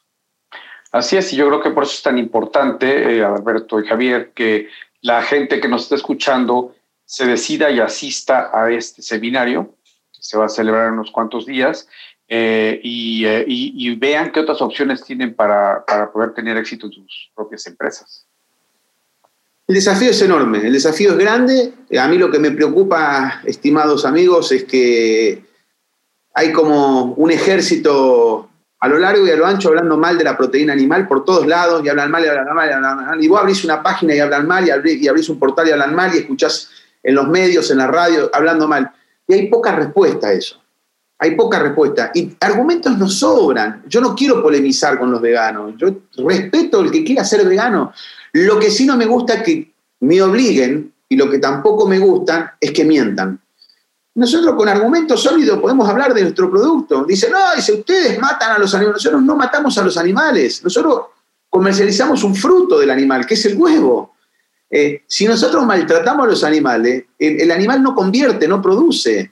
Así 0.92 1.18
es, 1.18 1.32
y 1.34 1.36
yo 1.36 1.48
creo 1.48 1.62
que 1.62 1.70
por 1.70 1.84
eso 1.84 1.94
es 1.94 2.02
tan 2.02 2.18
importante, 2.18 3.18
eh, 3.18 3.24
Alberto 3.24 3.80
y 3.80 3.88
Javier, 3.88 4.32
que 4.34 4.70
la 5.02 5.22
gente 5.22 5.60
que 5.62 5.68
nos 5.68 5.84
está 5.84 5.96
escuchando 5.96 6.76
se 7.06 7.26
decida 7.26 7.70
y 7.70 7.80
asista 7.80 8.50
a 8.54 8.72
este 8.72 9.02
seminario, 9.02 9.76
que 10.12 10.22
se 10.22 10.38
va 10.38 10.46
a 10.46 10.50
celebrar 10.50 10.88
en 10.88 10.94
unos 10.94 11.12
cuantos 11.12 11.46
días, 11.46 11.88
eh, 12.32 12.80
y, 12.84 13.96
vean 13.96 14.32
qué 14.32 14.40
otras 14.40 14.62
opciones 14.62 15.04
tienen 15.04 15.34
para, 15.34 15.84
para 15.84 16.12
poder 16.12 16.34
tener 16.34 16.56
éxito 16.58 16.86
en 16.86 16.94
sus 16.94 17.32
propias 17.36 17.66
empresas. 17.66 18.28
El 19.68 19.76
desafío 19.76 20.12
es 20.12 20.22
enorme, 20.22 20.60
el 20.66 20.74
desafío 20.74 21.12
es 21.12 21.18
grande. 21.18 21.74
A 22.00 22.08
mí 22.08 22.18
lo 22.18 22.32
que 22.32 22.40
me 22.40 22.52
preocupa, 22.52 23.42
estimados 23.46 24.06
amigos, 24.06 24.52
es 24.52 24.64
que 24.64 25.44
hay 26.34 26.52
como 26.52 27.14
un 27.14 27.32
ejército 27.32 28.50
a 28.80 28.88
lo 28.88 28.98
largo 28.98 29.28
y 29.28 29.32
a 29.32 29.36
lo 29.36 29.46
ancho 29.46 29.70
hablando 29.70 29.98
mal 29.98 30.18
de 30.18 30.24
la 30.24 30.38
proteína 30.38 30.74
animal 30.74 31.08
por 31.08 31.26
todos 31.26 31.46
lados, 31.46 31.84
y 31.84 31.90
hablan 31.90 32.12
mal, 32.12 32.24
y 32.24 32.28
hablan 32.28 32.56
mal, 32.56 32.70
y 32.70 32.74
hablan 32.74 33.06
mal. 33.06 33.24
Y 33.24 33.28
vos 33.28 33.40
abrís 33.40 33.64
una 33.64 33.84
página 33.84 34.16
y 34.16 34.20
hablan 34.20 34.48
mal, 34.48 34.66
y 34.66 35.08
abrís, 35.08 35.30
un 35.30 35.40
portal 35.40 35.68
y 35.68 35.72
hablan 35.72 35.94
mal, 35.94 36.16
y 36.16 36.20
escuchás 36.20 36.70
en 37.04 37.16
los 37.16 37.28
medios, 37.28 37.70
en 37.72 37.80
la 37.80 37.88
radio, 37.88 38.30
hablando 38.34 38.68
mal. 38.68 38.92
y 39.28 39.34
hay 39.34 39.48
poca 39.48 39.76
respuesta 39.76 40.28
a 40.28 40.34
eso. 40.34 40.62
Hay 41.20 41.36
poca 41.36 41.60
respuesta. 41.60 42.12
Y 42.14 42.32
argumentos 42.40 42.98
nos 42.98 43.16
sobran. 43.16 43.84
Yo 43.88 44.00
no 44.00 44.16
quiero 44.16 44.42
polemizar 44.42 44.98
con 44.98 45.12
los 45.12 45.22
veganos. 45.22 45.74
Yo 45.78 45.88
respeto 46.18 46.80
el 46.80 46.92
que 46.92 47.04
quiera 47.04 47.26
ser 47.26 47.46
vegano. 47.46 47.94
Lo 48.34 48.58
que 48.58 48.72
sí 48.72 48.86
no 48.86 48.96
me 48.96 49.06
gusta 49.06 49.36
es 49.36 49.44
que 49.44 49.74
me 50.00 50.22
obliguen 50.22 50.94
y 51.10 51.18
lo 51.18 51.30
que 51.30 51.40
tampoco 51.40 51.88
me 51.88 52.00
gusta 52.00 52.56
es 52.60 52.72
que 52.72 52.86
mientan. 52.86 53.40
Nosotros 54.16 54.56
con 54.56 54.70
argumentos 54.70 55.22
sólidos 55.22 55.60
podemos 55.60 55.88
hablar 55.90 56.14
de 56.14 56.22
nuestro 56.22 56.50
producto. 56.50 57.04
Dice, 57.04 57.30
no, 57.30 57.38
dice, 57.56 57.74
ustedes 57.74 58.18
matan 58.20 58.54
a 58.54 58.60
los 58.60 58.74
animales. 58.74 59.04
Nosotros 59.04 59.24
no 59.24 59.36
matamos 59.36 59.78
a 59.78 59.84
los 59.84 59.98
animales. 59.98 60.64
Nosotros 60.64 61.02
comercializamos 61.50 62.24
un 62.24 62.36
fruto 62.36 62.80
del 62.80 62.92
animal, 62.92 63.26
que 63.26 63.34
es 63.34 63.46
el 63.46 63.58
huevo. 63.58 64.16
Eh, 64.70 65.04
si 65.08 65.26
nosotros 65.26 65.66
maltratamos 65.66 66.26
a 66.26 66.30
los 66.30 66.44
animales, 66.44 67.06
el, 67.18 67.52
animal 67.52 67.82
no 67.82 67.96
convierte, 67.96 68.48
no 68.48 68.62
produce. 68.62 69.32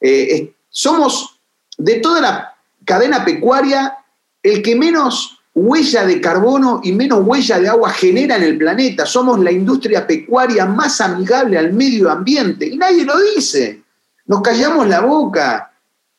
Eh, 0.00 0.52
somos, 0.74 1.40
de 1.78 2.00
toda 2.00 2.20
la 2.20 2.56
cadena 2.84 3.24
pecuaria, 3.24 3.96
el 4.42 4.60
que 4.60 4.74
menos 4.74 5.38
huella 5.54 6.04
de 6.04 6.20
carbono 6.20 6.80
y 6.82 6.90
menos 6.90 7.20
huella 7.24 7.60
de 7.60 7.68
agua 7.68 7.90
genera 7.90 8.34
en 8.36 8.42
el 8.42 8.58
planeta. 8.58 9.06
Somos 9.06 9.38
la 9.38 9.52
industria 9.52 10.04
pecuaria 10.04 10.66
más 10.66 11.00
amigable 11.00 11.56
al 11.56 11.72
medio 11.72 12.10
ambiente 12.10 12.66
y 12.66 12.76
nadie 12.76 13.04
lo 13.04 13.16
dice. 13.20 13.84
Nos 14.26 14.42
callamos 14.42 14.88
la 14.88 15.00
boca. 15.00 15.72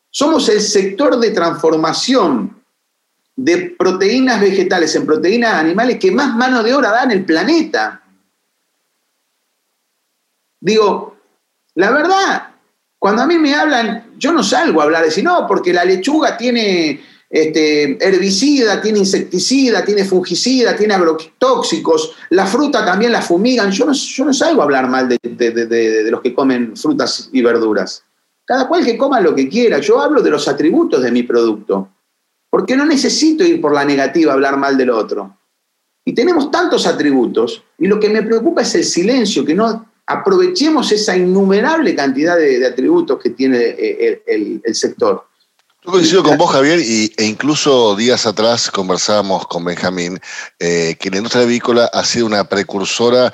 Somos 0.10 0.48
el 0.48 0.62
sector 0.62 1.20
de 1.20 1.32
transformación 1.32 2.64
de 3.36 3.76
proteínas 3.78 4.40
vegetales 4.40 4.96
en 4.96 5.06
proteínas 5.06 5.56
animales 5.56 6.00
que 6.00 6.12
más 6.12 6.34
mano 6.34 6.64
de 6.64 6.74
obra 6.74 6.92
da 6.92 7.04
en 7.04 7.12
el 7.12 7.26
planeta. 7.26 8.02
Digo, 10.62 11.18
la 11.74 11.92
verdad, 11.92 12.55
cuando 13.06 13.22
a 13.22 13.28
mí 13.28 13.38
me 13.38 13.54
hablan, 13.54 14.04
yo 14.18 14.34
no 14.34 14.42
salgo 14.42 14.82
a 14.82 14.86
hablar 14.86 15.04
de 15.04 15.12
si 15.12 15.22
no, 15.22 15.46
porque 15.46 15.72
la 15.72 15.86
lechuga 15.86 16.36
tiene 16.36 17.00
este, 17.30 18.04
herbicida, 18.04 18.82
tiene 18.82 18.98
insecticida, 18.98 19.86
tiene 19.86 20.04
fungicida, 20.06 20.76
tiene 20.76 20.96
agrotóxicos, 20.96 22.16
la 22.32 22.48
fruta 22.48 22.84
también 22.84 23.12
la 23.12 23.22
fumigan. 23.22 23.70
Yo 23.70 23.86
no, 23.86 23.94
yo 23.94 24.26
no 24.26 24.34
salgo 24.34 24.62
a 24.62 24.64
hablar 24.64 24.90
mal 24.90 25.08
de, 25.08 25.20
de, 25.22 26.10
los 26.10 26.20
que 26.20 26.34
comen 26.34 26.76
frutas 26.76 27.30
y 27.32 27.44
verduras. 27.44 28.04
Cada 28.44 28.68
cual 28.68 28.84
que 28.84 28.98
coma 28.98 29.22
lo 29.22 29.36
que 29.36 29.48
quiera. 29.50 29.78
Yo 29.78 30.02
hablo 30.02 30.24
de 30.24 30.32
los 30.32 30.48
atributos 30.48 31.04
de 31.04 31.12
mi 31.12 31.22
producto. 31.22 31.88
Porque 32.50 32.76
no 32.76 32.88
necesito 32.88 33.44
ir 33.44 33.62
por 33.62 33.72
la 33.72 33.86
negativa 33.86 34.32
a 34.32 34.34
hablar 34.34 34.58
mal 34.58 34.78
del 34.78 34.90
otro. 34.90 35.38
Y 36.04 36.16
tenemos 36.16 36.50
tantos 36.50 36.88
atributos, 36.88 37.64
y 37.78 37.86
lo 37.86 38.00
que 38.00 38.10
me 38.10 38.24
preocupa 38.24 38.64
es 38.64 38.74
el 38.74 38.84
silencio, 38.84 39.46
que 39.46 39.54
no 39.54 39.94
aprovechemos 40.08 40.92
esa 40.92 41.18
innumerable 41.18 41.96
cantidad 41.96 42.38
de, 42.38 42.66
atributos 42.66 43.20
que 43.22 43.32
tiene 43.32 43.58
eh, 43.58 44.22
el 44.64 44.76
sector. 44.76 45.26
Yo 45.86 45.92
coincido 45.92 46.24
con 46.24 46.36
vos, 46.40 46.52
Javier, 46.52 46.80
y, 46.80 47.14
e 47.16 47.26
incluso 47.26 47.96
días 47.96 48.26
atrás 48.26 48.72
conversábamos 48.72 49.46
con 49.46 49.64
Benjamín, 49.64 50.20
eh, 50.58 50.96
que 51.00 51.12
la 51.12 51.18
industria 51.18 51.44
avícola 51.44 51.86
ha 51.94 52.04
sido 52.04 52.26
una 52.26 52.50
precursora 52.50 53.32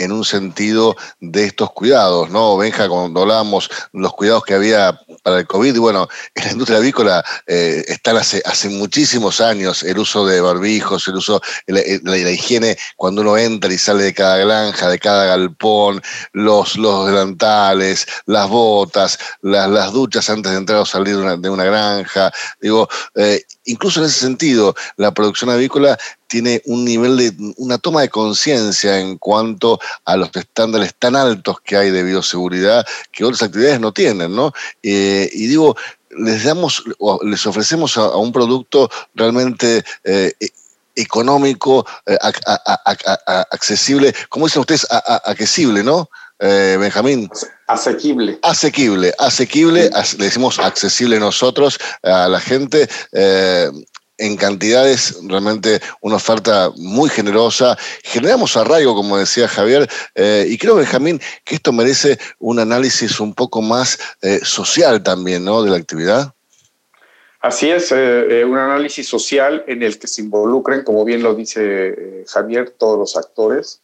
en 0.00 0.12
un 0.12 0.24
sentido 0.24 0.96
de 1.20 1.44
estos 1.44 1.72
cuidados, 1.72 2.30
¿no? 2.30 2.56
Benja, 2.56 2.88
cuando 2.88 3.20
hablábamos 3.20 3.70
los 3.92 4.12
cuidados 4.14 4.44
que 4.44 4.54
había 4.54 4.98
para 5.22 5.40
el 5.40 5.46
COVID, 5.46 5.78
bueno, 5.78 6.08
en 6.34 6.44
la 6.44 6.52
industria 6.52 6.78
avícola 6.78 7.24
eh, 7.46 7.84
están 7.86 8.16
hace, 8.16 8.42
hace 8.46 8.70
muchísimos 8.70 9.40
años 9.40 9.82
el 9.82 9.98
uso 9.98 10.26
de 10.26 10.40
barbijos, 10.40 11.06
el 11.08 11.16
uso, 11.16 11.42
la, 11.66 11.80
la, 12.02 12.30
higiene 12.30 12.78
cuando 12.96 13.20
uno 13.20 13.36
entra 13.36 13.72
y 13.72 13.78
sale 13.78 14.04
de 14.04 14.14
cada 14.14 14.38
granja, 14.38 14.88
de 14.88 14.98
cada 14.98 15.26
galpón, 15.26 16.00
los, 16.32 16.76
los 16.76 17.06
delantales, 17.06 18.06
las 18.24 18.48
botas, 18.48 19.18
las, 19.42 19.68
las 19.68 19.92
duchas 19.92 20.30
antes 20.30 20.52
de 20.52 20.58
entrar 20.58 20.80
o 20.80 20.86
salir 20.86 21.16
de 21.16 21.22
una, 21.22 21.36
de 21.36 21.50
una 21.50 21.64
granja. 21.64 22.32
Digo, 22.60 22.88
eh, 23.16 23.44
incluso 23.64 24.00
en 24.00 24.06
ese 24.06 24.20
sentido, 24.20 24.74
la 24.96 25.12
producción 25.12 25.50
avícola 25.50 25.98
tiene 26.26 26.62
un 26.66 26.84
nivel 26.84 27.16
de, 27.16 27.54
una 27.56 27.78
toma 27.78 28.02
de 28.02 28.08
conciencia 28.08 28.98
en 28.98 29.18
cuanto 29.18 29.80
a 30.04 30.16
los 30.16 30.30
estándares 30.34 30.94
tan 30.98 31.16
altos 31.16 31.60
que 31.60 31.76
hay 31.76 31.90
de 31.90 32.02
bioseguridad 32.02 32.86
que 33.12 33.24
otras 33.24 33.42
actividades 33.42 33.80
no 33.80 33.92
tienen, 33.92 34.34
¿no? 34.34 34.52
Eh, 34.82 35.28
y 35.32 35.46
digo, 35.46 35.76
les 36.10 36.44
damos, 36.44 36.84
les 37.22 37.46
ofrecemos 37.46 37.96
a, 37.96 38.16
un 38.16 38.32
producto 38.32 38.90
realmente 39.14 39.84
eh, 40.04 40.32
e, 40.40 40.48
económico, 40.96 41.86
eh, 42.06 42.18
accesible, 43.50 44.14
como 44.28 44.46
dicen 44.46 44.60
ustedes, 44.60 44.86
accesible, 44.90 45.82
¿no? 45.82 46.10
Benjamín. 46.38 47.30
Asequible. 47.72 48.38
Asequible, 48.42 49.14
asequible, 49.18 49.90
le 50.18 50.24
decimos 50.24 50.58
accesible 50.58 51.18
nosotros 51.18 51.78
a 52.02 52.28
la 52.28 52.40
gente 52.40 52.88
en 54.20 54.36
cantidades, 54.36 55.18
realmente 55.26 55.80
una 56.02 56.16
oferta 56.16 56.70
muy 56.76 57.08
generosa. 57.08 57.76
Generamos 58.04 58.56
arraigo, 58.56 58.94
como 58.94 59.16
decía 59.16 59.48
Javier, 59.48 59.88
eh, 60.14 60.46
y 60.48 60.58
creo, 60.58 60.76
Benjamín, 60.76 61.20
que 61.44 61.56
esto 61.56 61.72
merece 61.72 62.18
un 62.38 62.58
análisis 62.58 63.18
un 63.18 63.34
poco 63.34 63.62
más 63.62 63.98
eh, 64.20 64.40
social 64.42 65.02
también, 65.02 65.44
¿no? 65.44 65.62
De 65.62 65.70
la 65.70 65.78
actividad. 65.78 66.34
Así 67.40 67.70
es, 67.70 67.90
eh, 67.90 68.44
un 68.44 68.58
análisis 68.58 69.08
social 69.08 69.64
en 69.66 69.82
el 69.82 69.98
que 69.98 70.06
se 70.06 70.20
involucren, 70.20 70.84
como 70.84 71.06
bien 71.06 71.22
lo 71.22 71.34
dice 71.34 72.24
Javier, 72.28 72.74
todos 72.78 72.98
los 72.98 73.16
actores. 73.16 73.80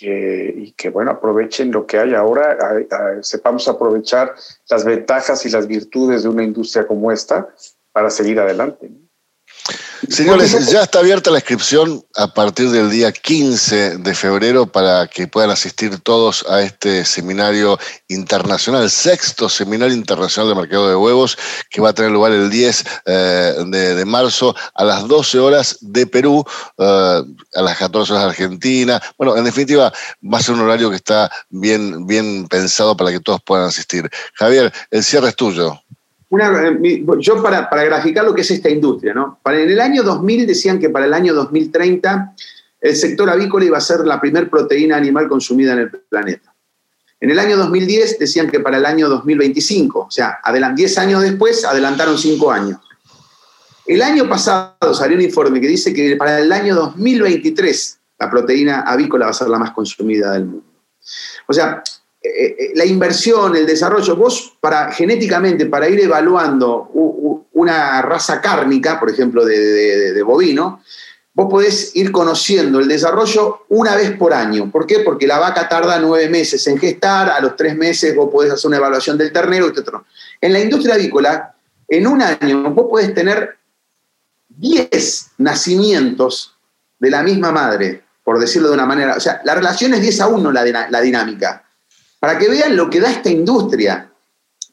Y 0.00 0.72
que, 0.72 0.90
bueno, 0.90 1.12
aprovechen 1.12 1.72
lo 1.72 1.86
que 1.86 1.98
hay 1.98 2.14
ahora, 2.14 2.58
sepamos 3.22 3.66
aprovechar 3.68 4.34
las 4.68 4.84
ventajas 4.84 5.46
y 5.46 5.50
las 5.50 5.66
virtudes 5.66 6.22
de 6.22 6.28
una 6.28 6.44
industria 6.44 6.86
como 6.86 7.10
esta 7.10 7.48
para 7.92 8.10
seguir 8.10 8.38
adelante. 8.38 8.90
Señores, 10.08 10.70
ya 10.70 10.82
está 10.82 10.98
abierta 10.98 11.30
la 11.30 11.38
inscripción 11.38 12.04
a 12.16 12.32
partir 12.32 12.70
del 12.70 12.90
día 12.90 13.12
15 13.12 13.98
de 13.98 14.14
febrero 14.14 14.66
para 14.66 15.06
que 15.06 15.26
puedan 15.26 15.50
asistir 15.50 15.98
todos 16.00 16.44
a 16.48 16.60
este 16.62 17.04
seminario 17.04 17.78
internacional, 18.08 18.90
sexto 18.90 19.48
seminario 19.48 19.94
internacional 19.94 20.50
de 20.50 20.60
mercado 20.60 20.88
de 20.88 20.96
huevos, 20.96 21.38
que 21.70 21.80
va 21.80 21.90
a 21.90 21.92
tener 21.92 22.10
lugar 22.10 22.32
el 22.32 22.50
10 22.50 22.84
eh, 23.06 23.54
de, 23.66 24.04
marzo 24.04 24.54
a 24.74 24.84
las 24.84 25.08
12 25.08 25.38
horas 25.38 25.78
de 25.80 26.06
Perú, 26.06 26.44
eh, 26.78 27.22
a 27.54 27.62
las 27.62 27.78
14 27.78 28.12
horas 28.12 28.24
de 28.24 28.30
Argentina. 28.30 29.02
Bueno, 29.16 29.36
en 29.36 29.44
definitiva, 29.44 29.92
va 30.22 30.38
a 30.38 30.42
ser 30.42 30.54
un 30.54 30.60
horario 30.60 30.90
que 30.90 30.96
está 30.96 31.30
bien, 31.48 32.06
bien 32.06 32.46
pensado 32.48 32.96
para 32.96 33.10
que 33.10 33.20
todos 33.20 33.40
puedan 33.42 33.66
asistir. 33.66 34.08
Javier, 34.34 34.72
el 34.90 35.02
cierre 35.02 35.30
es 35.30 35.36
tuyo. 35.36 35.80
Eh, 36.28 37.04
yo 37.20 37.42
para, 37.42 37.68
graficar 37.70 38.24
lo 38.24 38.34
que 38.34 38.40
es 38.40 38.50
esta 38.50 38.68
industria, 38.68 39.14
¿no? 39.14 39.40
En 39.44 39.70
el 39.70 39.80
año 39.80 40.02
2000 40.02 40.46
decían 40.46 40.78
que 40.78 40.90
para 40.90 41.06
el 41.06 41.14
año 41.14 41.32
2030 41.34 42.34
el 42.80 42.96
sector 42.96 43.30
avícola 43.30 43.64
iba 43.64 43.78
a 43.78 43.80
ser 43.80 44.00
la 44.00 44.20
primer 44.20 44.50
proteína 44.50 44.96
animal 44.96 45.28
consumida 45.28 45.72
en 45.74 45.78
el 45.78 45.90
planeta. 45.90 46.52
En 47.20 47.30
el 47.30 47.38
año 47.38 47.56
2010 47.56 48.18
decían 48.18 48.50
que 48.50 48.60
para 48.60 48.76
el 48.76 48.86
año 48.86 49.08
2025, 49.08 50.00
o 50.00 50.10
sea, 50.10 50.38
10 50.74 50.98
años 50.98 51.22
después 51.22 51.64
adelantaron 51.64 52.18
5 52.18 52.52
años. 52.52 52.78
El 53.86 54.02
año 54.02 54.28
pasado 54.28 54.92
salió 54.92 55.16
un 55.16 55.22
informe 55.22 55.60
que 55.60 55.68
dice 55.68 55.94
que 55.94 56.16
para 56.16 56.40
el 56.40 56.52
año 56.52 56.74
2023 56.74 57.98
la 58.18 58.30
proteína 58.30 58.80
avícola 58.80 59.26
va 59.26 59.30
a 59.30 59.34
ser 59.34 59.48
la 59.48 59.58
más 59.58 59.70
consumida 59.70 60.32
del 60.32 60.46
mundo. 60.46 60.66
O 61.46 61.52
sea, 61.52 61.82
la 62.74 62.84
inversión, 62.84 63.56
el 63.56 63.66
desarrollo, 63.66 64.16
vos 64.16 64.56
para 64.60 64.92
genéticamente, 64.92 65.66
para 65.66 65.88
ir 65.88 66.00
evaluando 66.00 66.90
una 67.52 68.02
raza 68.02 68.40
cárnica, 68.40 69.00
por 69.00 69.10
ejemplo, 69.10 69.44
de, 69.44 70.22
bovino, 70.22 70.82
vos 71.32 71.48
podés 71.50 71.96
ir 71.96 72.12
conociendo 72.12 72.80
el 72.80 72.88
desarrollo 72.88 73.64
una 73.70 73.96
vez 73.96 74.16
por 74.16 74.32
año. 74.32 74.70
¿Por 74.70 74.86
qué? 74.86 75.00
Porque 75.00 75.26
la 75.26 75.38
vaca 75.38 75.68
tarda 75.68 75.98
nueve 75.98 76.28
meses 76.28 76.66
en 76.66 76.78
gestar, 76.78 77.30
a 77.30 77.40
los 77.40 77.56
tres 77.56 77.76
meses 77.76 78.14
vos 78.14 78.30
podés 78.30 78.52
hacer 78.52 78.68
una 78.68 78.76
evaluación 78.76 79.16
del 79.16 79.32
ternero, 79.32 79.68
etc. 79.68 79.96
En 80.40 80.52
la 80.52 80.60
industria 80.60 80.94
avícola, 80.94 81.54
en 81.88 82.06
un 82.06 82.22
año 82.22 82.70
vos 82.70 82.86
podés 82.90 83.14
tener 83.14 83.56
10 84.48 85.32
nacimientos 85.38 86.56
de 86.98 87.10
la 87.10 87.22
misma 87.22 87.52
madre, 87.52 88.02
por 88.24 88.38
decirlo 88.38 88.68
de 88.68 88.74
una 88.74 88.86
manera. 88.86 89.16
O 89.16 89.20
sea, 89.20 89.40
la 89.44 89.54
relación 89.54 89.94
es 89.94 90.00
10 90.00 90.20
a 90.20 90.28
1 90.28 90.52
la, 90.52 90.90
la 90.90 91.00
dinámica 91.00 91.65
para 92.18 92.38
que 92.38 92.48
vean 92.48 92.76
lo 92.76 92.88
que 92.88 93.00
da 93.00 93.10
esta 93.10 93.30
industria, 93.30 94.10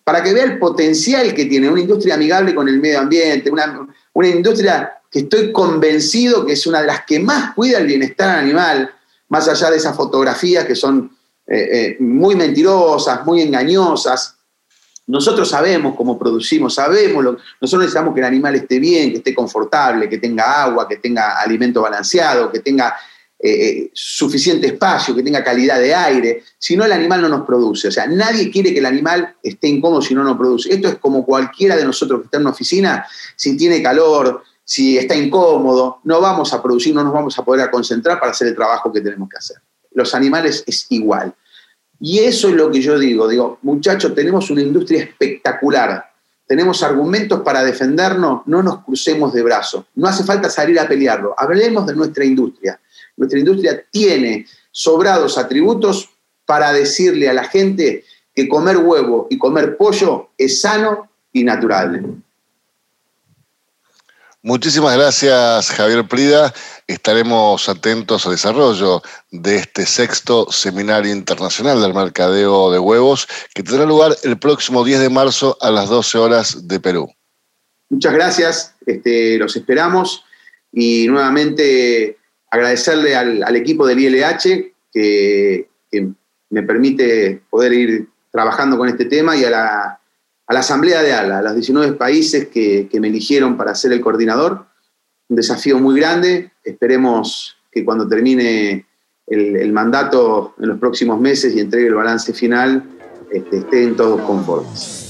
para 0.03 0.23
que 0.23 0.33
vean 0.33 0.51
el 0.51 0.59
potencial 0.59 1.33
que 1.33 1.45
tiene 1.45 1.69
una 1.69 1.81
industria 1.81 2.15
amigable 2.15 2.53
con 2.53 2.67
el 2.67 2.79
medio 2.79 2.99
ambiente, 2.99 3.51
una, 3.51 3.87
industria 4.27 4.93
que 5.09 5.19
estoy 5.19 5.51
convencido 5.51 6.45
que 6.45 6.53
es 6.53 6.67
una 6.67 6.81
de 6.81 6.87
las 6.87 7.05
que 7.05 7.19
más 7.19 7.53
cuida 7.53 7.77
el 7.77 7.87
bienestar 7.87 8.37
animal, 8.37 8.91
más 9.29 9.47
allá 9.47 9.69
de 9.71 9.77
esas 9.77 9.95
fotografías 9.95 10.65
que 10.65 10.75
son 10.75 11.15
eh, 11.47 11.69
eh, 11.71 11.97
muy 11.99 12.35
mentirosas, 12.35 13.25
muy 13.25 13.41
engañosas. 13.41 14.35
Nosotros 15.05 15.49
sabemos 15.49 15.95
cómo 15.95 16.17
producimos, 16.17 16.75
sabemos, 16.75 17.23
lo, 17.23 17.37
nosotros 17.59 17.81
necesitamos 17.81 18.13
que 18.13 18.21
el 18.21 18.25
animal 18.25 18.55
esté 18.55 18.79
bien, 18.79 19.11
que 19.11 19.17
esté 19.17 19.35
confortable, 19.35 20.07
que 20.07 20.17
tenga 20.17 20.63
agua, 20.63 20.87
que 20.87 20.97
tenga 20.97 21.39
alimento 21.39 21.81
balanceado, 21.81 22.51
que 22.51 22.59
tenga 22.59 22.95
eh, 23.45 23.91
suficiente 23.91 24.67
espacio, 24.67 25.13
que 25.13 25.21
tenga 25.21 25.43
calidad 25.43 25.77
de 25.77 25.93
aire, 25.93 26.43
si 26.57 26.77
no 26.77 26.85
el 26.85 26.93
animal 26.93 27.21
no 27.21 27.27
nos 27.27 27.45
produce. 27.45 27.89
O 27.89 27.91
sea, 27.91 28.07
nadie 28.07 28.49
quiere 28.49 28.71
que 28.71 28.79
el 28.79 28.85
animal 28.85 29.35
esté 29.43 29.67
incómodo 29.67 30.01
si 30.01 30.15
no 30.15 30.23
nos 30.23 30.37
produce. 30.37 30.73
Esto 30.73 30.87
es 30.87 30.95
como 30.95 31.25
cualquiera 31.25 31.75
de 31.75 31.83
nosotros 31.83 32.21
que 32.21 32.25
está 32.27 32.37
en 32.37 32.43
una 32.43 32.51
oficina, 32.51 33.05
si 33.35 33.57
tiene 33.57 33.83
calor, 33.83 34.43
si 34.63 34.97
está 34.97 35.13
incómodo, 35.13 35.99
no 36.05 36.21
vamos 36.21 36.53
a 36.53 36.63
producir, 36.63 36.95
no 36.95 37.03
nos 37.03 37.11
vamos 37.11 37.37
a 37.37 37.43
poder 37.43 37.69
concentrar 37.69 38.17
para 38.17 38.31
hacer 38.31 38.47
el 38.47 38.55
trabajo 38.55 38.93
que 38.93 39.01
tenemos 39.01 39.27
que 39.27 39.35
hacer. 39.35 39.57
Los 39.91 40.15
animales 40.15 40.63
es 40.65 40.85
igual. 40.91 41.35
Y 41.99 42.19
eso 42.19 42.47
es 42.47 42.55
lo 42.55 42.71
que 42.71 42.81
yo 42.81 42.97
digo, 42.97 43.27
digo, 43.27 43.59
muchachos, 43.61 44.15
tenemos 44.15 44.49
una 44.49 44.61
industria 44.61 45.03
espectacular, 45.03 46.11
tenemos 46.47 46.81
argumentos 46.81 47.41
para 47.41 47.61
defendernos, 47.61 48.43
no 48.45 48.63
nos 48.63 48.85
crucemos 48.85 49.33
de 49.33 49.43
brazos, 49.43 49.83
no 49.95 50.07
hace 50.07 50.23
falta 50.23 50.49
salir 50.49 50.79
a 50.79 50.87
pelearlo, 50.87 51.35
hablemos 51.37 51.85
de 51.85 51.95
nuestra 51.95 52.23
industria. 52.23 52.79
Nuestra 53.17 53.39
industria 53.39 53.83
tiene 53.91 54.45
sobrados 54.71 55.37
atributos 55.37 56.09
para 56.45 56.73
decirle 56.73 57.29
a 57.29 57.33
la 57.33 57.43
gente 57.45 58.03
que 58.35 58.47
comer 58.47 58.77
huevo 58.77 59.27
y 59.29 59.37
comer 59.37 59.77
pollo 59.77 60.29
es 60.37 60.61
sano 60.61 61.09
y 61.31 61.43
natural. 61.43 62.21
Muchísimas 64.45 64.97
gracias, 64.97 65.71
Javier 65.71 66.05
Prida. 66.05 66.53
Estaremos 66.85 67.69
atentos 67.69 68.25
al 68.25 68.33
desarrollo 68.33 69.01
de 69.31 69.55
este 69.55 69.85
sexto 69.85 70.51
Seminario 70.51 71.13
Internacional 71.13 71.81
del 71.81 71.93
Mercadeo 71.93 72.69
de 72.69 72.77
Huevos, 72.77 73.25
que 73.53 73.63
tendrá 73.63 73.85
lugar 73.85 74.17
el 74.23 74.37
próximo 74.37 74.83
10 74.83 74.99
de 74.99 75.09
marzo 75.09 75.57
a 75.61 75.71
las 75.71 75.87
12 75.87 76.17
horas 76.17 76.67
de 76.67 76.79
Perú. 76.81 77.09
Muchas 77.89 78.13
gracias, 78.13 78.75
este, 78.85 79.37
los 79.37 79.55
esperamos 79.55 80.25
y 80.73 81.07
nuevamente 81.07 82.17
agradecerle 82.53 83.15
al, 83.15 83.55
equipo 83.55 83.87
del 83.87 83.99
ILH 83.99 84.73
que, 84.91 85.67
me 86.51 86.61
permite 86.61 87.41
poder 87.49 87.73
ir 87.73 88.09
trabajando 88.31 88.77
con 88.77 88.87
este 88.87 89.05
tema 89.05 89.35
y 89.35 89.43
a 89.43 89.49
la, 89.49 89.99
Asamblea 90.45 91.01
de 91.01 91.13
ALA, 91.13 91.39
a 91.39 91.41
los 91.41 91.55
19 91.55 91.93
países 91.93 92.47
que, 92.49 92.87
me 93.01 93.07
eligieron 93.07 93.57
para 93.57 93.73
ser 93.73 93.91
el 93.91 94.01
coordinador. 94.01 94.67
Un 95.29 95.35
desafío 95.35 95.79
muy 95.79 95.99
grande. 95.99 96.51
Esperemos 96.63 97.57
que 97.71 97.83
cuando 97.83 98.07
termine 98.07 98.85
el, 99.25 99.73
mandato 99.73 100.53
en 100.59 100.69
los 100.69 100.79
próximos 100.79 101.19
meses 101.19 101.55
y 101.55 101.59
entregue 101.59 101.87
el 101.87 101.95
balance 101.95 102.33
final, 102.33 102.83
este, 103.31 103.57
estén 103.57 103.95
todos 103.95 104.21
conformes. 104.21 105.02